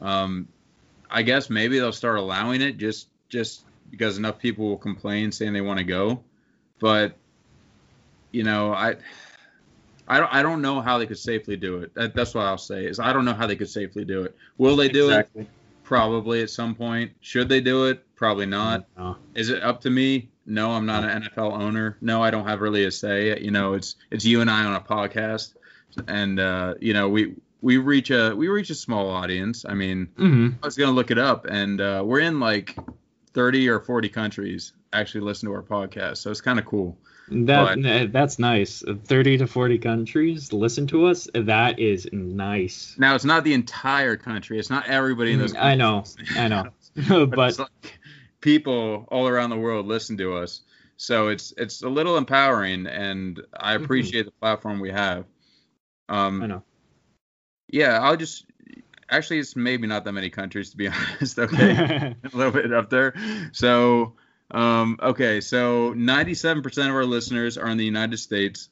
Um, 0.00 0.48
I 1.10 1.22
guess 1.22 1.48
maybe 1.50 1.78
they'll 1.78 1.92
start 1.92 2.18
allowing 2.18 2.60
it 2.60 2.76
just 2.78 3.08
just 3.28 3.64
because 3.90 4.18
enough 4.18 4.38
people 4.38 4.68
will 4.68 4.76
complain 4.76 5.32
saying 5.32 5.52
they 5.52 5.60
want 5.60 5.78
to 5.78 5.84
go. 5.84 6.22
But 6.78 7.14
you 8.32 8.42
know, 8.44 8.72
I 8.72 8.96
I 10.06 10.18
don't 10.18 10.32
I 10.32 10.42
don't 10.42 10.62
know 10.62 10.80
how 10.80 10.98
they 10.98 11.06
could 11.06 11.18
safely 11.18 11.56
do 11.56 11.78
it. 11.78 11.94
That, 11.94 12.14
that's 12.14 12.34
what 12.34 12.46
I'll 12.46 12.58
say 12.58 12.84
is 12.86 12.98
I 13.00 13.12
don't 13.12 13.24
know 13.24 13.34
how 13.34 13.46
they 13.46 13.56
could 13.56 13.68
safely 13.70 14.04
do 14.04 14.22
it. 14.24 14.36
Will 14.58 14.76
they 14.76 14.88
do 14.88 15.06
Exactly. 15.06 15.42
it? 15.42 15.48
Probably 15.84 16.42
at 16.42 16.50
some 16.50 16.74
point. 16.74 17.12
Should 17.20 17.48
they 17.48 17.62
do 17.62 17.86
it? 17.86 18.04
Probably 18.14 18.44
not. 18.44 18.86
No. 18.98 19.16
Is 19.34 19.48
it 19.48 19.62
up 19.62 19.80
to 19.82 19.90
me? 19.90 20.28
No, 20.44 20.70
I'm 20.72 20.84
not 20.86 21.04
an 21.04 21.22
NFL 21.22 21.58
owner. 21.58 21.96
No, 22.02 22.22
I 22.22 22.30
don't 22.30 22.46
have 22.46 22.60
really 22.60 22.84
a 22.84 22.90
say. 22.90 23.38
You 23.40 23.50
know, 23.50 23.72
it's 23.74 23.96
it's 24.10 24.24
you 24.24 24.40
and 24.42 24.50
I 24.50 24.64
on 24.64 24.74
a 24.74 24.80
podcast, 24.80 25.54
and 26.06 26.38
uh, 26.40 26.74
you 26.80 26.92
know 26.92 27.08
we 27.08 27.34
we 27.60 27.76
reach 27.78 28.10
a 28.10 28.34
we 28.34 28.48
reach 28.48 28.70
a 28.70 28.74
small 28.74 29.10
audience. 29.10 29.64
I 29.68 29.74
mean, 29.74 30.08
hmm 30.16 30.48
I 30.62 30.66
was 30.66 30.76
gonna 30.76 30.92
look 30.92 31.10
it 31.10 31.18
up, 31.18 31.46
and 31.46 31.80
uh, 31.80 32.02
we're 32.04 32.20
in 32.20 32.40
like 32.40 32.76
30 33.34 33.68
or 33.68 33.80
40 33.80 34.08
countries 34.08 34.72
actually 34.92 35.20
listen 35.20 35.48
to 35.48 35.54
our 35.54 35.62
podcast, 35.62 36.18
so 36.18 36.30
it's 36.30 36.40
kind 36.40 36.58
of 36.58 36.64
cool. 36.64 36.96
That 37.30 37.84
uh, 37.84 38.06
that's 38.10 38.38
nice. 38.38 38.82
Thirty 39.04 39.36
to 39.36 39.46
forty 39.46 39.76
countries 39.78 40.50
listen 40.52 40.86
to 40.86 41.06
us. 41.06 41.28
That 41.34 41.78
is 41.78 42.08
nice. 42.10 42.94
Now 42.98 43.14
it's 43.14 43.24
not 43.26 43.44
the 43.44 43.52
entire 43.52 44.16
country. 44.16 44.58
It's 44.58 44.70
not 44.70 44.88
everybody 44.88 45.32
in 45.32 45.38
those. 45.40 45.52
Mm, 45.52 45.62
I 45.62 45.74
know, 45.74 46.04
I 46.36 46.48
know, 46.48 46.72
but, 46.96 47.30
but 47.36 47.48
it's 47.50 47.58
like 47.58 48.00
people 48.40 49.06
all 49.10 49.28
around 49.28 49.50
the 49.50 49.58
world 49.58 49.86
listen 49.86 50.16
to 50.18 50.36
us. 50.38 50.62
So 50.96 51.28
it's 51.28 51.52
it's 51.58 51.82
a 51.82 51.88
little 51.88 52.16
empowering, 52.16 52.86
and 52.86 53.40
I 53.54 53.76
Mhm. 53.76 53.84
appreciate 53.84 54.24
the 54.24 54.32
platform 54.40 54.80
we 54.80 54.90
have. 54.90 55.26
Um, 56.08 56.42
I 56.42 56.46
know. 56.46 56.62
Yeah, 57.68 57.98
I'll 58.00 58.16
just 58.16 58.44
actually 59.10 59.38
it's 59.38 59.56
maybe 59.56 59.86
not 59.86 60.04
that 60.04 60.12
many 60.12 60.30
countries 60.30 60.70
to 60.70 60.76
be 60.76 60.88
honest. 60.88 61.38
Okay, 61.38 62.14
a 62.32 62.36
little 62.36 62.52
bit 62.52 62.72
up 62.72 62.90
there. 62.90 63.14
So 63.52 64.14
um, 64.50 64.98
okay, 65.02 65.40
so 65.40 65.92
97% 65.94 66.88
of 66.88 66.94
our 66.94 67.04
listeners 67.04 67.58
are 67.58 67.68
in 67.68 67.76
the 67.76 67.84
United 67.84 68.18
States, 68.18 68.70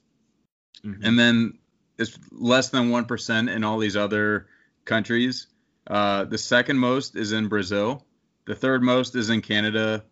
Mhm. 0.85 1.01
and 1.03 1.19
then 1.19 1.59
it's 1.99 2.19
less 2.33 2.69
than 2.71 2.91
one 2.91 3.05
percent 3.07 3.49
in 3.51 3.65
all 3.65 3.79
these 3.79 3.97
other 3.97 4.47
countries. 4.85 5.47
Uh, 5.87 6.25
the 6.25 6.39
second 6.39 6.79
most 6.79 7.17
is 7.17 7.33
in 7.33 7.49
Brazil. 7.49 8.05
The 8.47 8.55
third 8.55 8.83
most 8.83 9.15
is 9.17 9.31
in 9.31 9.41
Canada. 9.43 10.05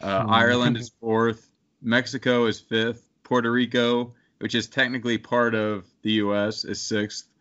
Uh, 0.00 0.24
Hmm. 0.24 0.30
Ireland 0.30 0.76
is 0.76 0.90
fourth. 1.00 1.48
Mexico 1.80 2.46
is 2.46 2.60
fifth. 2.60 3.02
Puerto 3.22 3.50
Rico, 3.50 4.14
which 4.38 4.54
is 4.54 4.66
technically 4.68 5.18
part 5.18 5.54
of 5.54 5.84
the 6.02 6.12
U.S., 6.24 6.64
is 6.64 6.80
sixth. 6.80 7.31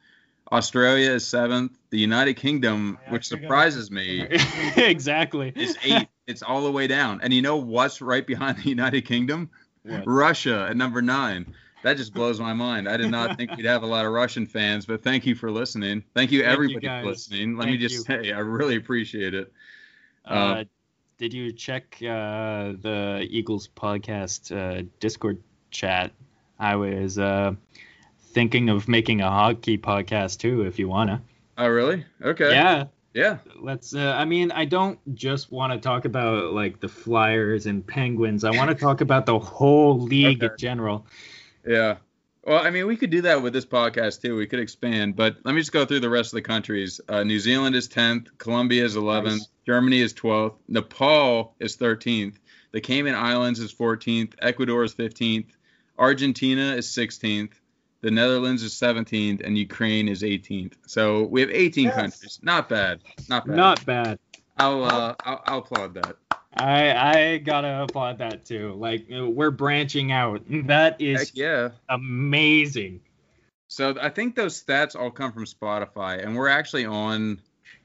Australia 0.52 1.12
is 1.12 1.26
seventh. 1.26 1.72
The 1.92 1.98
United 2.00 2.36
Kingdom, 2.36 2.98
I 3.08 3.12
which 3.12 3.30
got- 3.30 3.40
surprises 3.40 3.90
me, 3.92 4.28
exactly. 4.78 5.54
is 5.56 5.78
eight. 5.84 6.08
It's 6.28 6.44
all 6.44 6.64
the 6.64 6.72
way 6.72 6.88
down. 6.88 7.20
And 7.24 7.34
you 7.34 7.42
know 7.42 7.58
what's 7.58 8.00
right 8.02 8.26
behind 8.26 8.60
the 8.60 8.70
United 8.70 9.02
Kingdom? 9.02 9.50
What? 9.84 10.04
Russia 10.06 10.68
at 10.70 10.78
number 10.78 11.02
nine. 11.02 11.54
That 11.84 11.98
just 11.98 12.14
blows 12.14 12.40
my 12.40 12.54
mind. 12.54 12.88
I 12.88 12.96
did 12.96 13.12
not 13.12 13.36
think 13.38 13.52
we'd 13.58 13.66
have 13.66 13.84
a 13.84 13.88
lot 13.88 14.06
of 14.06 14.14
Russian 14.14 14.46
fans, 14.46 14.86
but 14.86 15.04
thank 15.04 15.26
you 15.26 15.36
for 15.36 15.52
listening. 15.52 16.04
Thank 16.14 16.32
you, 16.32 16.42
Thank 16.44 16.54
everybody, 16.54 16.86
guys. 16.88 17.04
for 17.04 17.10
listening. 17.10 17.58
Let 17.58 17.68
me 17.68 17.76
just 17.78 17.96
you. 17.96 18.02
say, 18.04 18.32
I 18.32 18.40
really 18.40 18.78
appreciate 18.78 19.34
it. 19.34 19.52
Uh, 20.24 20.64
did 21.18 21.34
you 21.34 21.52
check 21.52 21.98
uh, 22.02 22.74
the 22.80 23.28
Eagles 23.30 23.68
podcast 23.76 24.56
uh, 24.56 24.84
Discord 25.02 25.42
chat? 25.70 26.12
I 26.60 26.76
was 26.78 27.20
uh, 27.20 27.54
thinking 28.32 28.70
of 28.70 28.88
making 28.88 29.22
a 29.22 29.30
hockey 29.30 29.78
podcast 29.78 30.40
too, 30.40 30.62
if 30.64 30.80
you 30.80 30.88
wanna. 30.88 31.22
Oh, 31.58 31.68
really? 31.68 32.06
Okay. 32.24 32.52
Yeah, 32.52 32.86
Yeah. 33.14 33.38
let's. 33.62 33.94
Uh, 33.94 34.16
I 34.18 34.26
mean, 34.26 34.52
I 34.52 34.66
don't 34.66 34.98
just 35.16 35.52
want 35.52 35.74
to 35.74 35.80
talk 35.80 36.06
about 36.06 36.54
like 36.54 36.80
the 36.80 36.88
Flyers 36.88 37.66
and 37.66 37.86
Penguins. 37.86 38.44
I 38.44 38.52
want 38.52 38.70
to 38.70 38.76
talk 38.76 39.02
about 39.02 39.26
the 39.26 39.38
whole 39.38 40.00
league 40.00 40.44
Okay. 40.44 40.52
in 40.54 40.58
general. 40.58 41.06
Yeah. 41.68 41.98
Well, 42.44 42.60
I 42.66 42.72
mean, 42.72 42.88
we 42.88 42.96
could 42.96 43.12
do 43.12 43.22
that 43.22 43.44
with 43.44 43.54
this 43.54 43.66
podcast 43.68 44.22
too. 44.24 44.36
We 44.36 44.48
could 44.48 44.60
expand, 44.60 45.16
but 45.16 45.38
let 45.44 45.54
me 45.54 45.62
just 45.62 45.72
go 45.72 45.86
through 45.86 46.00
the 46.00 46.10
rest 46.10 46.34
of 46.34 46.38
the 46.38 46.42
countries. 46.42 47.00
Uh, 47.08 47.24
New 47.24 47.40
Zealand 47.40 47.76
is 47.76 47.88
10th, 47.88 48.30
Colombia 48.40 48.84
is 48.84 48.96
11th, 48.96 49.26
Nice. 49.26 49.48
Germany 49.68 50.00
is 50.02 50.12
12th, 50.16 50.56
Nepal 50.68 51.54
is 51.60 51.78
13th, 51.78 52.38
the 52.72 52.82
Cayman 52.82 53.14
Islands 53.14 53.60
is 53.60 53.72
14th, 53.72 54.34
Ecuador 54.42 54.84
is 54.84 54.96
15th, 54.96 55.50
Argentina 56.00 56.74
is 56.74 56.88
16th, 56.88 57.52
the 58.02 58.12
Netherlands 58.12 58.64
is 58.64 58.74
17th, 58.74 59.42
and 59.46 59.58
Ukraine 59.58 60.08
is 60.08 60.24
18th. 60.24 60.74
So 60.88 61.24
we 61.24 61.42
have 61.42 61.50
18 61.52 61.86
Yes. 61.86 61.96
countries. 61.96 62.40
Not 62.42 62.68
bad. 62.70 63.02
Not 63.30 63.48
bad. 63.48 63.56
Not 63.56 63.86
bad. 63.86 64.20
I'll, 64.58 64.84
uh, 64.84 65.16
I'll 65.24 65.42
I'll 65.46 65.58
applaud 65.60 65.94
that. 65.96 66.18
I 66.56 66.94
I 66.94 67.38
gotta 67.38 67.84
applaud 67.84 68.18
that 68.18 68.46
too. 68.46 68.74
Like 68.74 69.08
uh, 69.16 69.30
we're 69.30 69.52
branching 69.52 70.12
out. 70.12 70.42
That 70.68 71.00
is 71.00 71.20
Heck 71.30 71.30
yeah. 71.36 71.70
amazing. 71.90 73.00
So 73.68 73.96
I 74.02 74.10
think 74.10 74.36
those 74.36 74.62
stats 74.62 74.96
all 75.00 75.10
come 75.12 75.32
from 75.32 75.46
Spotify, 75.46 76.22
and 76.24 76.36
we're 76.36 76.50
actually 76.50 76.86
on 76.86 77.40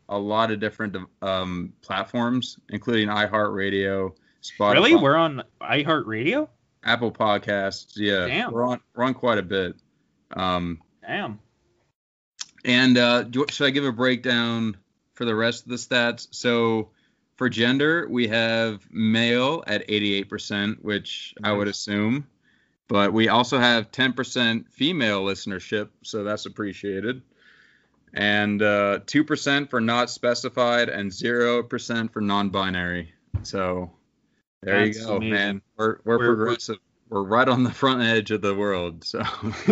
a 0.08 0.18
lot 0.18 0.50
of 0.50 0.58
different 0.60 0.96
um, 1.22 1.72
platforms, 1.80 2.58
including 2.70 3.08
iHeartRadio, 3.08 4.12
Spotify, 4.42 4.72
Really? 4.72 4.94
We're 4.96 5.16
on 5.16 5.42
iHeartRadio? 5.60 6.48
Apple 6.84 7.12
Podcasts. 7.12 7.92
Yeah, 7.96 8.26
Damn. 8.26 8.52
we're 8.52 8.66
on 8.66 8.80
we're 8.94 9.04
on 9.04 9.14
quite 9.14 9.38
a 9.38 9.42
bit. 9.42 9.76
Um, 10.32 10.80
Damn. 11.06 11.38
and 12.64 12.98
uh, 12.98 13.22
do, 13.24 13.46
should 13.50 13.66
I 13.66 13.70
give 13.70 13.84
a 13.84 13.92
breakdown 13.92 14.76
for 15.14 15.24
the 15.24 15.34
rest 15.34 15.64
of 15.64 15.70
the 15.70 15.76
stats? 15.76 16.28
So 16.30 16.90
for 17.36 17.48
gender, 17.48 18.06
we 18.10 18.28
have 18.28 18.80
male 18.90 19.62
at 19.66 19.86
88%, 19.88 20.82
which 20.82 21.34
I 21.42 21.52
would 21.52 21.68
assume. 21.68 22.26
But 22.88 23.12
we 23.12 23.28
also 23.28 23.58
have 23.58 23.90
10% 23.90 24.68
female 24.70 25.24
listenership, 25.24 25.88
so 26.02 26.22
that's 26.22 26.46
appreciated. 26.46 27.20
And 28.14 28.62
uh, 28.62 29.00
2% 29.06 29.68
for 29.68 29.80
not 29.80 30.08
specified 30.08 30.88
and 30.88 31.10
0% 31.10 32.12
for 32.12 32.20
non 32.20 32.50
binary. 32.50 33.12
So 33.42 33.90
there 34.62 34.86
That's 34.86 34.98
you 35.00 35.04
go, 35.04 35.16
amazing. 35.16 35.30
man. 35.34 35.62
We're, 35.76 35.98
we're, 36.04 36.18
We're- 36.18 36.36
progressive. 36.36 36.76
We're 37.08 37.22
right 37.22 37.48
on 37.48 37.62
the 37.62 37.70
front 37.70 38.02
edge 38.02 38.30
of 38.30 38.42
the 38.42 38.54
world. 38.54 39.04
So. 39.04 39.20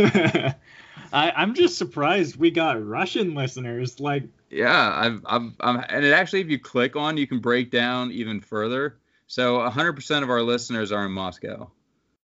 I, 1.13 1.31
I'm 1.31 1.55
just 1.55 1.79
surprised 1.79 2.37
we 2.37 2.51
got 2.51 2.85
Russian 2.85 3.35
listeners. 3.35 4.01
Like, 4.01 4.25
Yeah, 4.51 4.93
I've, 4.95 5.21
I've, 5.27 5.53
I'm, 5.61 5.85
and 5.89 6.05
it 6.05 6.13
actually, 6.13 6.41
if 6.41 6.49
you 6.49 6.59
click 6.59 6.97
on, 6.97 7.17
you 7.17 7.27
can 7.27 7.41
break 7.41 7.71
down 7.71 8.13
even 8.13 8.41
further. 8.41 8.99
So 9.27 9.59
100% 9.59 10.23
of 10.23 10.31
our 10.31 10.43
listeners 10.43 10.93
are 10.93 11.07
in 11.07 11.13
Moscow. 11.13 11.71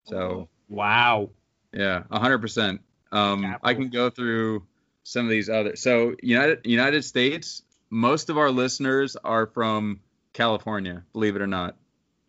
So 0.05 0.49
wow. 0.67 1.29
yeah, 1.73 2.03
100%. 2.11 2.79
Um, 3.11 3.55
I 3.63 3.73
can 3.73 3.89
go 3.89 4.09
through 4.09 4.63
some 5.03 5.25
of 5.25 5.29
these 5.29 5.49
other. 5.49 5.75
So 5.75 6.15
United 6.21 6.65
United 6.65 7.05
States, 7.05 7.61
most 7.89 8.29
of 8.29 8.37
our 8.37 8.51
listeners 8.51 9.15
are 9.15 9.47
from 9.47 10.01
California. 10.33 11.03
Believe 11.13 11.37
it 11.37 11.41
or 11.41 11.47
not, 11.47 11.77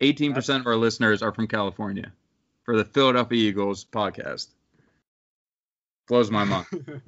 18% 0.01 0.61
of 0.61 0.67
our 0.67 0.77
listeners 0.77 1.21
are 1.21 1.33
from 1.33 1.47
California 1.47 2.13
for 2.69 2.77
the 2.77 2.85
Philadelphia 2.85 3.49
Eagles 3.49 3.83
podcast. 3.83 4.49
Blows 6.07 6.29
my 6.29 6.43
mind 6.43 6.67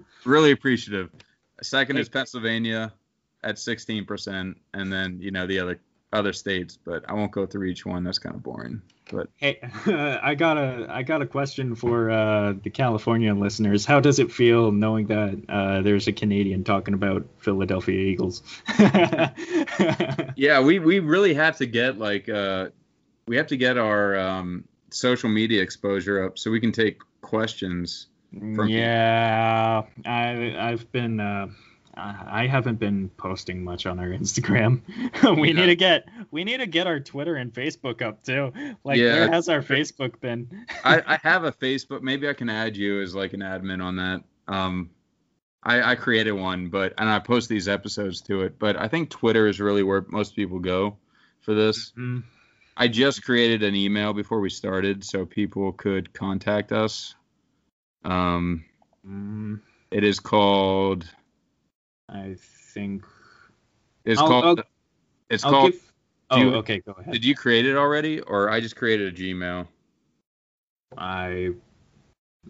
really 0.25 0.49
appreciative. 0.49 1.11
Second 1.61 1.97
is 1.97 2.09
Pennsylvania 2.09 2.91
at 3.43 3.57
16%, 3.57 4.55
and 4.73 4.91
then 4.91 5.19
you 5.21 5.29
know 5.29 5.45
the 5.45 5.59
other 5.59 5.79
other 6.11 6.33
states, 6.33 6.79
but 6.83 7.07
I 7.07 7.13
won't 7.13 7.31
go 7.31 7.45
through 7.45 7.65
each 7.65 7.85
one. 7.85 8.03
That's 8.03 8.17
kind 8.17 8.33
of 8.33 8.41
boring. 8.41 8.81
But 9.11 9.29
Hey, 9.35 9.59
I 9.85 10.33
got 10.33 10.57
a 10.57 10.87
I 10.89 11.03
got 11.03 11.21
a 11.21 11.27
question 11.27 11.75
for 11.75 12.09
uh, 12.09 12.53
the 12.53 12.71
California 12.71 13.31
listeners. 13.35 13.85
How 13.85 13.99
does 13.99 14.17
it 14.17 14.31
feel 14.31 14.71
knowing 14.71 15.05
that 15.07 15.43
uh, 15.47 15.81
there's 15.83 16.07
a 16.07 16.11
Canadian 16.11 16.63
talking 16.63 16.95
about 16.95 17.27
Philadelphia 17.37 17.99
Eagles? 17.99 18.41
yeah, 20.35 20.59
we 20.59 20.79
we 20.79 20.97
really 20.97 21.35
have 21.35 21.57
to 21.57 21.67
get 21.67 21.99
like 21.99 22.29
uh 22.29 22.69
we 23.27 23.37
have 23.37 23.45
to 23.47 23.57
get 23.57 23.77
our 23.77 24.17
um 24.17 24.63
social 24.91 25.29
media 25.29 25.61
exposure 25.61 26.23
up 26.25 26.37
so 26.37 26.51
we 26.51 26.59
can 26.59 26.71
take 26.71 26.99
questions. 27.21 28.07
From- 28.31 28.67
yeah, 28.69 29.83
I 30.05 30.55
I've 30.57 30.91
been 30.91 31.19
uh, 31.19 31.47
I 31.95 32.47
haven't 32.47 32.79
been 32.79 33.09
posting 33.17 33.63
much 33.63 33.85
on 33.85 33.99
our 33.99 34.07
Instagram. 34.07 34.81
we 35.39 35.49
Yeah. 35.49 35.53
need 35.59 35.65
to 35.67 35.75
get 35.75 36.07
we 36.31 36.43
need 36.45 36.57
to 36.57 36.65
get 36.67 36.87
our 36.87 36.99
Twitter 36.99 37.35
and 37.35 37.53
Facebook 37.53 38.01
up 38.01 38.23
too. 38.23 38.53
Like 38.83 38.97
Yeah. 38.97 39.13
where 39.19 39.31
has 39.31 39.49
our 39.49 39.61
Facebook 39.61 40.19
been? 40.21 40.65
I, 40.85 41.01
I 41.05 41.19
have 41.23 41.43
a 41.43 41.51
Facebook. 41.51 42.01
Maybe 42.01 42.29
I 42.29 42.33
can 42.33 42.49
add 42.49 42.77
you 42.77 43.01
as 43.01 43.13
like 43.13 43.33
an 43.33 43.41
admin 43.41 43.83
on 43.83 43.97
that. 43.97 44.23
Um, 44.47 44.91
I, 45.63 45.91
I 45.91 45.95
created 45.95 46.31
one, 46.31 46.69
but 46.69 46.93
and 46.97 47.09
I 47.09 47.19
post 47.19 47.49
these 47.49 47.67
episodes 47.67 48.21
to 48.21 48.41
it. 48.43 48.57
But 48.57 48.77
I 48.77 48.87
think 48.87 49.09
Twitter 49.09 49.47
is 49.47 49.59
really 49.59 49.83
where 49.83 50.05
most 50.07 50.35
people 50.35 50.59
go 50.59 50.97
for 51.41 51.53
this. 51.53 51.91
Mm, 51.97 52.23
I 52.77 52.87
just 52.87 53.23
created 53.23 53.63
an 53.63 53.75
email 53.75 54.13
before 54.13 54.39
we 54.39 54.49
started, 54.49 55.03
so 55.03 55.25
people 55.25 55.71
could 55.73 56.13
contact 56.13 56.71
us. 56.71 57.15
Um, 58.03 58.65
mm, 59.07 59.59
it 59.91 60.03
is 60.03 60.19
called. 60.19 61.05
I 62.09 62.35
think 62.73 63.03
It's 64.05 64.19
I'll- 64.19 64.27
called. 64.27 64.59
I'll- 64.59 64.65
it's 65.29 65.43
I'll 65.45 65.51
called. 65.51 65.71
give- 65.73 65.93
Oh, 66.33 66.37
you- 66.37 66.55
okay, 66.55 66.79
go 66.79 66.93
ahead. 66.93 67.11
Did 67.13 67.25
you 67.25 67.35
create 67.35 67.65
it 67.65 67.75
already, 67.75 68.21
or 68.21 68.49
I 68.49 68.61
just 68.61 68.75
created 68.77 69.13
a 69.13 69.17
Gmail? 69.17 69.67
I 70.97 71.51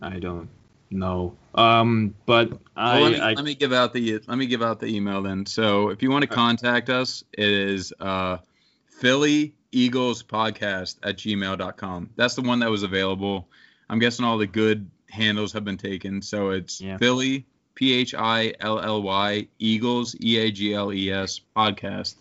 I 0.02 0.20
don't 0.20 0.50
know. 0.92 1.36
Um, 1.56 2.16
but 2.26 2.58
I, 2.76 2.94
Well, 3.02 3.04
let, 3.04 3.12
me, 3.12 3.20
I 3.20 3.34
let 3.34 3.44
me 3.46 3.56
give 3.56 3.74
out 3.74 3.92
the 3.94 4.20
let 4.28 4.38
me 4.38 4.46
give 4.46 4.62
out 4.62 4.80
the 4.80 4.86
email 4.88 5.22
then. 5.22 5.46
So 5.46 5.90
if 5.90 6.02
you 6.04 6.12
want 6.12 6.22
to 6.24 6.28
contact 6.28 6.90
us, 6.90 7.24
it 7.34 7.50
is 7.50 7.92
uh, 8.00 8.38
Philly 9.02 9.56
Eagles 9.72 10.22
Podcast 10.24 10.98
at 11.04 11.18
gmail.com. 11.18 12.12
That's 12.16 12.36
the 12.36 12.44
one 12.44 12.60
that 12.60 12.70
was 12.70 12.84
available. 12.84 13.50
I'm 13.90 14.00
guessing 14.00 14.24
all 14.24 14.38
the 14.38 14.48
good 14.48 14.90
handles 15.10 15.54
have 15.54 15.66
been 15.66 15.78
taken. 15.78 16.22
So 16.22 16.52
it's 16.52 16.80
Yeah. 16.80 16.98
Philly 16.98 17.48
P 17.74 17.94
H 17.94 18.14
I 18.14 18.54
L 18.60 18.80
L 18.80 19.02
Y 19.02 19.48
Eagles 19.58 20.16
E 20.22 20.38
A 20.38 20.52
G 20.52 20.74
L 20.74 20.94
E 20.94 21.12
S 21.12 21.42
podcast 21.56 22.16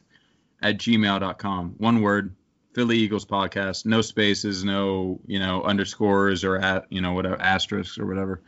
at 0.63 0.79
gmail.com. 0.79 1.75
One 1.79 2.01
word. 2.01 2.35
Philly 2.73 2.99
Eagles 2.99 3.27
podcast, 3.27 3.85
no 3.85 4.01
spaces, 4.01 4.65
no 4.65 5.21
you 5.27 5.41
know 5.41 5.65
underscores 5.65 6.45
or 6.45 6.57
at 6.57 6.87
you 6.89 7.01
know 7.01 7.13
whatever 7.15 7.39
asterisks 7.41 7.99
or 7.99 8.07
whatever. 8.07 8.43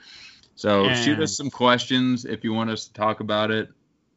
So 0.54 0.94
shoot 0.94 1.18
us 1.18 1.36
some 1.36 1.50
questions 1.50 2.24
if 2.24 2.44
you 2.44 2.52
want 2.52 2.70
us 2.70 2.86
to 2.86 2.92
talk 2.92 3.18
about 3.20 3.50
it. 3.50 3.68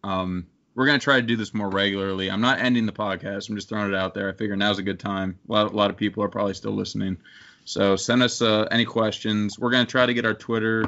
Um, 0.03 0.45
we're 0.75 0.85
gonna 0.85 0.99
try 0.99 1.15
to 1.15 1.25
do 1.25 1.35
this 1.35 1.53
more 1.53 1.69
regularly. 1.69 2.29
I'm 2.29 2.41
not 2.41 2.59
ending 2.59 2.85
the 2.85 2.91
podcast. 2.91 3.49
I'm 3.49 3.55
just 3.55 3.69
throwing 3.69 3.89
it 3.91 3.95
out 3.95 4.13
there. 4.13 4.29
I 4.29 4.33
figure 4.33 4.55
now's 4.55 4.77
a 4.77 4.83
good 4.83 4.99
time. 4.99 5.39
A 5.49 5.51
lot, 5.51 5.71
a 5.71 5.75
lot 5.75 5.89
of 5.89 5.97
people 5.97 6.23
are 6.23 6.29
probably 6.29 6.53
still 6.53 6.73
listening. 6.73 7.17
So 7.63 7.95
send 7.95 8.21
us 8.21 8.41
uh, 8.41 8.67
any 8.69 8.85
questions. 8.85 9.57
We're 9.57 9.71
gonna 9.71 9.85
try 9.85 10.05
to 10.05 10.13
get 10.13 10.25
our 10.25 10.33
Twitter 10.33 10.85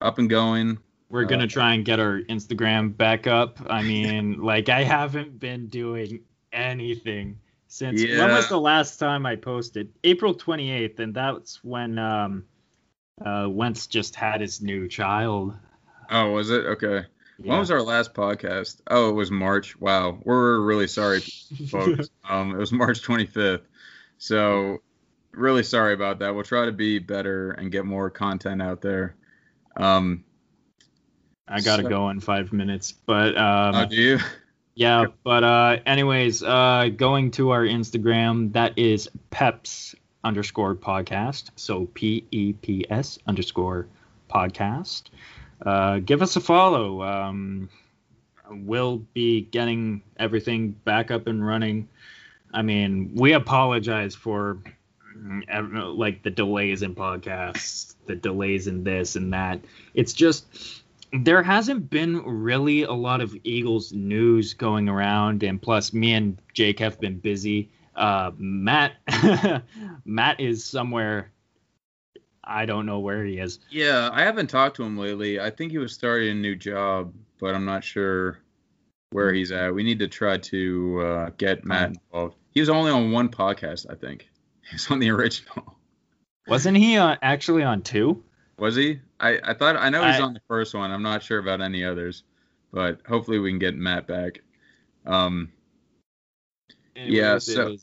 up 0.00 0.18
and 0.18 0.28
going. 0.28 0.78
We're 1.10 1.24
gonna 1.26 1.44
Uh, 1.44 1.48
try 1.48 1.74
and 1.74 1.84
get 1.84 2.00
our 2.00 2.20
Instagram 2.22 2.96
back 2.96 3.26
up. 3.26 3.58
I 3.68 3.82
mean, 3.82 4.40
like 4.42 4.68
I 4.68 4.82
haven't 4.82 5.38
been 5.38 5.68
doing 5.68 6.20
anything 6.52 7.38
since 7.68 8.02
when 8.02 8.30
was 8.30 8.48
the 8.48 8.60
last 8.60 8.98
time 8.98 9.26
I 9.26 9.36
posted? 9.36 9.92
April 10.04 10.34
28th, 10.34 10.98
and 10.98 11.14
that's 11.14 11.62
when 11.62 11.98
um 11.98 12.44
uh 13.24 13.46
Wentz 13.48 13.86
just 13.86 14.14
had 14.16 14.40
his 14.40 14.62
new 14.62 14.88
child. 14.88 15.54
Oh, 16.10 16.30
was 16.32 16.50
it 16.50 16.64
okay? 16.66 17.04
Yeah. 17.42 17.50
When 17.50 17.58
was 17.60 17.70
our 17.70 17.82
last 17.82 18.14
podcast? 18.14 18.80
Oh, 18.88 19.10
it 19.10 19.14
was 19.14 19.30
March. 19.30 19.78
Wow, 19.80 20.18
we're 20.24 20.60
really 20.60 20.86
sorry, 20.86 21.20
folks. 21.70 22.08
um, 22.28 22.52
it 22.54 22.58
was 22.58 22.72
March 22.72 23.02
25th. 23.02 23.62
So 24.18 24.78
really 25.32 25.62
sorry 25.62 25.94
about 25.94 26.18
that. 26.20 26.34
We'll 26.34 26.44
try 26.44 26.66
to 26.66 26.72
be 26.72 26.98
better 26.98 27.52
and 27.52 27.72
get 27.72 27.84
more 27.84 28.10
content 28.10 28.62
out 28.62 28.80
there. 28.80 29.16
Um, 29.76 30.24
I 31.48 31.60
gotta 31.60 31.82
So- 31.82 31.88
go 31.88 32.08
in 32.10 32.20
five 32.20 32.52
minutes, 32.52 32.92
but 32.92 33.36
um, 33.36 33.74
oh, 33.74 33.86
do 33.86 33.96
you? 33.96 34.18
Yeah, 34.74 35.06
but 35.22 35.44
uh, 35.44 35.78
anyways, 35.84 36.42
uh, 36.42 36.88
going 36.96 37.30
to 37.32 37.50
our 37.50 37.62
Instagram, 37.64 38.52
that 38.54 38.78
is 38.78 39.08
Peps 39.30 39.94
underscore 40.24 40.74
podcast. 40.74 41.50
So 41.56 41.86
P 41.92 42.24
E 42.30 42.54
P 42.54 42.86
S 42.88 43.18
underscore 43.26 43.86
podcast. 44.30 45.04
Uh, 45.64 45.98
give 46.00 46.22
us 46.22 46.36
a 46.36 46.40
follow. 46.40 47.02
Um, 47.02 47.68
we'll 48.50 48.98
be 49.14 49.42
getting 49.42 50.02
everything 50.18 50.70
back 50.70 51.10
up 51.10 51.26
and 51.26 51.46
running. 51.46 51.88
I 52.52 52.62
mean, 52.62 53.12
we 53.14 53.32
apologize 53.32 54.14
for 54.14 54.58
mm, 55.16 55.96
like 55.96 56.22
the 56.22 56.30
delays 56.30 56.82
in 56.82 56.94
podcasts, 56.94 57.94
the 58.06 58.16
delays 58.16 58.66
in 58.66 58.84
this 58.84 59.16
and 59.16 59.32
that. 59.32 59.60
It's 59.94 60.12
just 60.12 60.82
there 61.12 61.42
hasn't 61.42 61.90
been 61.90 62.22
really 62.24 62.82
a 62.82 62.92
lot 62.92 63.20
of 63.20 63.36
Eagles 63.44 63.92
news 63.92 64.54
going 64.54 64.88
around, 64.88 65.42
and 65.42 65.60
plus, 65.60 65.92
me 65.92 66.14
and 66.14 66.38
Jake 66.54 66.78
have 66.78 66.98
been 67.00 67.18
busy. 67.18 67.70
Uh, 67.94 68.30
Matt, 68.38 68.92
Matt 70.04 70.40
is 70.40 70.64
somewhere. 70.64 71.30
I 72.44 72.66
don't 72.66 72.86
know 72.86 72.98
where 72.98 73.24
he 73.24 73.38
is. 73.38 73.60
Yeah, 73.70 74.10
I 74.12 74.22
haven't 74.22 74.48
talked 74.48 74.76
to 74.76 74.82
him 74.82 74.96
lately. 74.98 75.38
I 75.40 75.50
think 75.50 75.70
he 75.70 75.78
was 75.78 75.92
starting 75.92 76.30
a 76.30 76.34
new 76.34 76.56
job, 76.56 77.12
but 77.38 77.54
I'm 77.54 77.64
not 77.64 77.84
sure 77.84 78.38
where 79.10 79.32
he's 79.32 79.52
at. 79.52 79.74
We 79.74 79.82
need 79.84 79.98
to 80.00 80.08
try 80.08 80.38
to 80.38 81.00
uh, 81.00 81.30
get 81.36 81.64
Matt 81.64 81.90
involved. 81.90 82.36
He 82.50 82.60
was 82.60 82.68
only 82.68 82.90
on 82.90 83.12
one 83.12 83.28
podcast, 83.28 83.86
I 83.90 83.94
think. 83.94 84.28
He 84.70 84.76
was 84.76 84.90
on 84.90 85.00
the 85.00 85.10
original. 85.10 85.76
Wasn't 86.46 86.76
he 86.76 86.96
uh, 86.96 87.16
actually 87.20 87.62
on 87.62 87.82
two? 87.82 88.22
Was 88.58 88.74
he? 88.76 89.00
I, 89.20 89.38
I 89.44 89.54
thought 89.54 89.76
I 89.76 89.90
know 89.90 90.04
he's 90.06 90.20
I- 90.20 90.22
on 90.22 90.34
the 90.34 90.40
first 90.48 90.72
one. 90.72 90.90
I'm 90.90 91.02
not 91.02 91.22
sure 91.22 91.38
about 91.38 91.60
any 91.60 91.84
others, 91.84 92.22
but 92.72 93.00
hopefully 93.06 93.38
we 93.38 93.50
can 93.50 93.58
get 93.58 93.74
Matt 93.76 94.06
back. 94.06 94.40
Um, 95.04 95.50
Yeah, 96.94 97.38
so- 97.38 97.76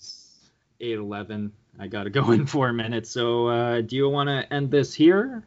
eight 0.80 0.98
eleven. 0.98 1.52
I 1.79 1.87
gotta 1.87 2.09
go 2.09 2.31
in 2.31 2.45
four 2.45 2.73
minutes. 2.73 3.09
So, 3.09 3.47
uh, 3.47 3.81
do 3.81 3.95
you 3.95 4.09
want 4.09 4.27
to 4.29 4.53
end 4.53 4.69
this 4.69 4.93
here? 4.93 5.43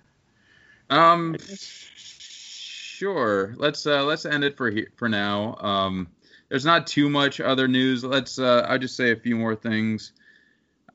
um, 0.90 1.36
sure. 1.96 3.54
Let's 3.56 3.86
uh, 3.86 4.04
let's 4.04 4.24
end 4.24 4.44
it 4.44 4.56
for 4.56 4.70
he- 4.70 4.86
for 4.96 5.08
now. 5.08 5.56
Um, 5.60 6.08
there's 6.48 6.64
not 6.64 6.86
too 6.86 7.08
much 7.08 7.40
other 7.40 7.68
news. 7.68 8.04
Let's 8.04 8.38
uh, 8.38 8.66
I'll 8.68 8.78
just 8.78 8.96
say 8.96 9.12
a 9.12 9.16
few 9.16 9.36
more 9.36 9.54
things. 9.54 10.12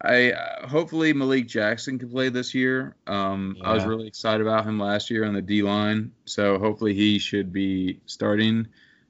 I 0.01 0.31
uh, 0.33 0.67
hopefully 0.67 1.13
Malik 1.13 1.47
Jackson 1.47 1.97
can 1.97 2.09
play 2.09 2.29
this 2.29 2.53
year. 2.53 2.95
Um, 3.07 3.57
I 3.63 3.73
was 3.73 3.83
really 3.89 4.07
excited 4.07 4.41
about 4.41 4.65
him 4.65 4.79
last 4.79 5.09
year 5.09 5.25
on 5.25 5.33
the 5.33 5.41
D 5.41 5.63
line, 5.63 6.11
so 6.25 6.59
hopefully 6.59 6.93
he 6.93 7.17
should 7.17 7.51
be 7.51 7.99
starting 8.05 8.67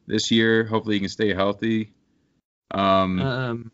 this 0.08 0.32
year. 0.32 0.64
Hopefully 0.64 0.96
he 0.96 1.00
can 1.02 1.10
stay 1.10 1.34
healthy. 1.34 1.92
Um, 2.72 3.20
Um, 3.20 3.72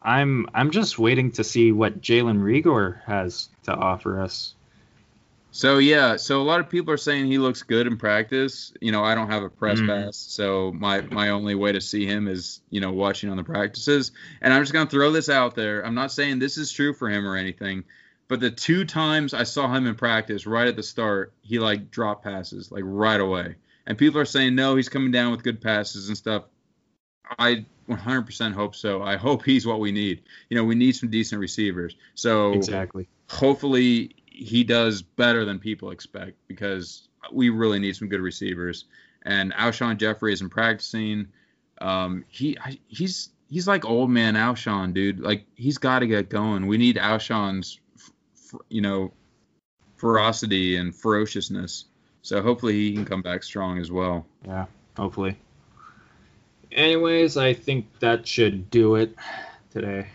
I'm 0.00 0.46
I'm 0.54 0.70
just 0.70 0.98
waiting 0.98 1.32
to 1.32 1.44
see 1.44 1.72
what 1.72 2.00
Jalen 2.00 2.40
Reagor 2.40 3.02
has 3.04 3.48
to 3.64 3.74
offer 3.74 4.20
us. 4.20 4.54
So 5.50 5.78
yeah, 5.78 6.16
so 6.16 6.40
a 6.40 6.44
lot 6.44 6.60
of 6.60 6.68
people 6.68 6.92
are 6.92 6.98
saying 6.98 7.26
he 7.26 7.38
looks 7.38 7.62
good 7.62 7.86
in 7.86 7.96
practice. 7.96 8.72
You 8.80 8.92
know, 8.92 9.02
I 9.02 9.14
don't 9.14 9.30
have 9.30 9.42
a 9.42 9.48
press 9.48 9.80
Mhm. 9.80 9.86
pass, 9.88 10.16
so 10.16 10.72
my 10.72 11.00
my 11.00 11.30
only 11.30 11.54
way 11.54 11.72
to 11.72 11.80
see 11.80 12.06
him 12.06 12.28
is 12.28 12.60
you 12.70 12.80
know 12.80 12.92
watching 12.92 13.30
on 13.30 13.36
the 13.36 13.44
practices. 13.44 14.12
And 14.40 14.52
I'm 14.52 14.62
just 14.62 14.72
gonna 14.72 14.88
throw 14.88 15.10
this 15.10 15.28
out 15.28 15.54
there. 15.56 15.84
I'm 15.84 15.94
not 15.94 16.12
saying 16.12 16.38
this 16.38 16.58
is 16.58 16.70
true 16.70 16.92
for 16.92 17.08
him 17.08 17.26
or 17.26 17.34
anything, 17.34 17.84
but 18.28 18.40
the 18.40 18.50
two 18.50 18.84
times 18.84 19.34
I 19.34 19.42
saw 19.42 19.72
him 19.74 19.86
in 19.86 19.96
practice, 19.96 20.46
right 20.46 20.68
at 20.68 20.76
the 20.76 20.82
start, 20.82 21.32
he 21.42 21.58
like 21.58 21.90
dropped 21.90 22.22
passes 22.22 22.70
like 22.70 22.84
right 22.86 23.20
away. 23.20 23.56
And 23.86 23.98
people 23.98 24.20
are 24.20 24.26
saying 24.26 24.54
no, 24.54 24.76
he's 24.76 24.90
coming 24.90 25.10
down 25.10 25.32
with 25.32 25.42
good 25.42 25.60
passes 25.60 26.08
and 26.08 26.16
stuff. 26.16 26.44
I 27.38 27.64
100% 27.88 28.52
hope 28.52 28.74
so. 28.74 29.02
I 29.02 29.16
hope 29.16 29.44
he's 29.44 29.66
what 29.66 29.80
we 29.80 29.92
need. 29.92 30.22
You 30.48 30.56
know, 30.56 30.64
we 30.64 30.74
need 30.74 30.92
some 30.92 31.10
decent 31.10 31.40
receivers. 31.40 31.96
So 32.14 32.52
Exactly. 32.52 33.08
hopefully 33.28 34.14
he 34.26 34.62
does 34.64 35.02
better 35.02 35.44
than 35.44 35.58
people 35.58 35.90
expect 35.90 36.36
because 36.46 37.08
we 37.32 37.48
really 37.50 37.78
need 37.78 37.96
some 37.96 38.08
good 38.08 38.20
receivers. 38.20 38.84
And 39.22 39.52
Alshon 39.52 39.98
Jeffery 39.98 40.32
isn't 40.32 40.50
practicing. 40.50 41.28
Um, 41.80 42.24
he 42.28 42.56
he's 42.88 43.30
he's 43.48 43.66
like 43.66 43.84
old 43.84 44.10
man 44.10 44.34
Alshon, 44.34 44.94
dude. 44.94 45.20
Like 45.20 45.44
he's 45.54 45.78
got 45.78 46.00
to 46.00 46.06
get 46.06 46.28
going. 46.28 46.66
We 46.66 46.78
need 46.78 46.96
Alshon's, 46.96 47.80
you 48.68 48.80
know, 48.80 49.12
ferocity 49.96 50.76
and 50.76 50.94
ferociousness. 50.94 51.86
So 52.22 52.42
hopefully 52.42 52.74
he 52.74 52.94
can 52.94 53.04
come 53.04 53.22
back 53.22 53.42
strong 53.42 53.78
as 53.78 53.90
well. 53.90 54.26
Yeah. 54.46 54.66
Hopefully. 54.96 55.36
Anyways, 56.72 57.36
I 57.36 57.54
think 57.54 57.86
that 58.00 58.26
should 58.26 58.70
do 58.70 58.94
it 58.96 59.14
today. 59.70 60.08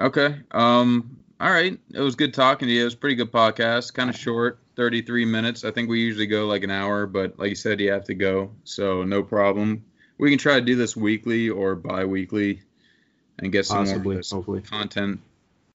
Okay. 0.00 0.36
Um. 0.50 1.16
All 1.40 1.50
right. 1.50 1.78
It 1.92 2.00
was 2.00 2.14
good 2.14 2.32
talking 2.34 2.68
to 2.68 2.74
you. 2.74 2.82
It 2.82 2.84
was 2.84 2.94
a 2.94 2.98
pretty 2.98 3.16
good 3.16 3.32
podcast. 3.32 3.94
Kind 3.94 4.08
of 4.10 4.16
short, 4.16 4.58
33 4.76 5.24
minutes. 5.24 5.64
I 5.64 5.70
think 5.72 5.88
we 5.88 6.00
usually 6.00 6.26
go 6.26 6.46
like 6.46 6.62
an 6.62 6.70
hour, 6.70 7.06
but 7.06 7.38
like 7.38 7.48
you 7.50 7.54
said, 7.56 7.80
you 7.80 7.90
have 7.92 8.04
to 8.04 8.14
go, 8.14 8.50
so 8.64 9.02
no 9.02 9.22
problem. 9.22 9.84
We 10.18 10.30
can 10.30 10.38
try 10.38 10.54
to 10.54 10.60
do 10.64 10.76
this 10.76 10.96
weekly 10.96 11.48
or 11.48 11.74
bi-weekly, 11.74 12.62
and 13.40 13.50
get 13.50 13.66
some 13.66 13.78
Possibly. 13.78 14.14
more 14.16 14.22
Hopefully. 14.30 14.60
content, 14.60 15.20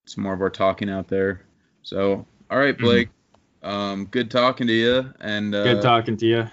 some 0.05 0.23
more 0.23 0.33
of 0.33 0.41
our 0.41 0.49
talking 0.49 0.89
out 0.89 1.09
there. 1.09 1.41
So, 1.83 2.25
all 2.49 2.57
right, 2.59 2.77
Blake. 2.77 3.09
Um. 3.63 4.05
Good 4.05 4.31
talking 4.31 4.67
to 4.67 4.73
you, 4.73 5.13
and 5.19 5.53
uh, 5.53 5.63
Mm-hmm. 5.63 5.73
Good 5.75 5.81
talking 5.83 6.17
to 6.17 6.25
you. 6.25 6.47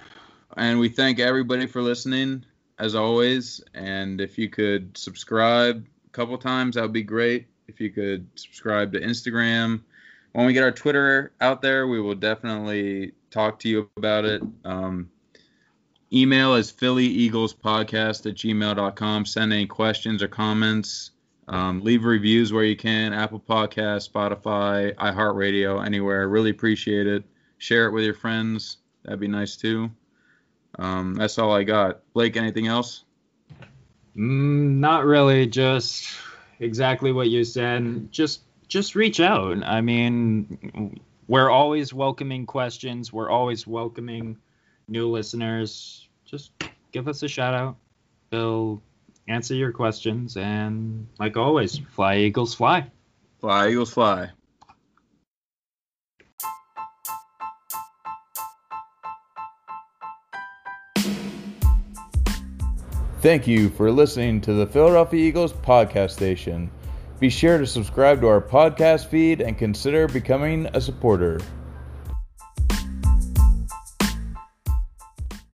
and 0.57 0.79
we 0.81 0.89
thank 0.89 1.19
everybody 1.21 1.67
for 1.67 1.83
listening 1.83 2.45
as 2.79 2.95
always. 2.95 3.63
And 3.75 4.21
if 4.21 4.39
you 4.39 4.49
could 4.49 4.97
subscribe 4.97 5.87
a 6.07 6.11
couple 6.11 6.37
times, 6.39 6.77
that 6.77 6.83
would 6.83 6.93
be 6.93 7.03
great. 7.03 7.47
If 7.69 7.81
you 7.81 7.91
could 7.91 8.27
subscribe 8.35 8.93
to 8.93 9.01
Instagram. 9.01 9.83
When 10.33 10.47
we 10.47 10.53
get 10.53 10.65
our 10.65 10.73
Twitter 10.73 11.33
out 11.41 11.63
there, 11.63 11.87
we 11.87 12.01
will 12.01 12.15
definitely 12.15 13.13
talk 13.31 13.59
to 13.61 13.69
you 13.69 13.89
about 13.97 14.25
it. 14.25 14.43
Um, 14.65 15.11
email 16.13 16.55
is 16.55 16.71
Philly 16.71 17.07
Eagles 17.07 17.55
Podcast 17.55 18.27
at 18.27 18.35
gmail.com. 18.35 19.27
Send 19.27 19.53
any 19.53 19.67
questions 19.67 20.23
or 20.23 20.29
comments. 20.29 21.13
Um, 21.47 21.83
leave 21.83 22.05
reviews 22.05 22.53
where 22.53 22.65
you 22.65 22.77
can 22.77 23.13
Apple 23.13 23.41
Podcast, 23.41 24.11
Spotify, 24.11 24.95
iHeartRadio, 24.95 25.85
anywhere. 25.85 26.29
Really 26.29 26.51
appreciate 26.51 27.07
it. 27.07 27.25
Share 27.59 27.87
it 27.87 27.93
with 27.93 28.05
your 28.05 28.15
friends. 28.15 28.79
That'd 29.05 29.21
be 29.21 29.29
nice 29.29 29.57
too. 29.57 29.91
Um, 30.79 31.15
that's 31.15 31.39
all 31.39 31.53
I 31.53 31.65
got. 31.65 32.01
Blake, 32.13 32.37
anything 32.37 32.67
else? 32.67 33.05
Mm, 34.17 34.77
not 34.79 35.05
really. 35.05 35.47
Just 35.47 36.09
exactly 36.61 37.13
what 37.13 37.29
you 37.29 37.45
said. 37.45 38.11
Just 38.11 38.43
just 38.69 38.95
reach 38.95 39.21
out. 39.21 39.63
I 39.65 39.81
mean, 39.81 41.01
we're 41.29 41.51
always 41.51 41.93
welcoming 41.93 42.47
questions. 42.47 43.13
We're 43.13 43.31
always 43.31 43.67
welcoming 43.67 44.39
new 44.89 45.09
listeners. 45.11 46.09
Just 46.25 46.53
give 46.93 47.09
us 47.09 47.23
a 47.23 47.29
shout 47.29 47.55
out. 47.55 47.77
We'll 48.31 48.83
answer 49.29 49.55
your 49.55 49.73
questions. 49.73 50.37
And 50.37 51.07
like 51.19 51.37
always, 51.37 51.79
fly 51.79 52.19
Eagles 52.19 52.55
fly. 52.55 52.91
Fly, 53.41 53.69
Eagles, 53.71 53.93
fly. 53.93 54.31
Thank 63.25 63.47
you 63.47 63.71
for 63.71 63.91
listening 63.91 64.43
to 64.43 64.53
the 64.53 64.67
Philadelphia 64.67 65.19
Eagles 65.19 65.55
podcast 65.55 66.11
station. 66.11 66.71
Be 67.21 67.31
sure 67.31 67.57
to 67.57 67.67
subscribe 67.67 68.21
to 68.21 68.27
our 68.29 68.43
podcast 68.43 69.07
feed 69.07 69.41
and 69.41 69.57
consider 69.57 70.07
becoming 70.07 70.69
a 70.75 70.81
supporter. 70.83 71.41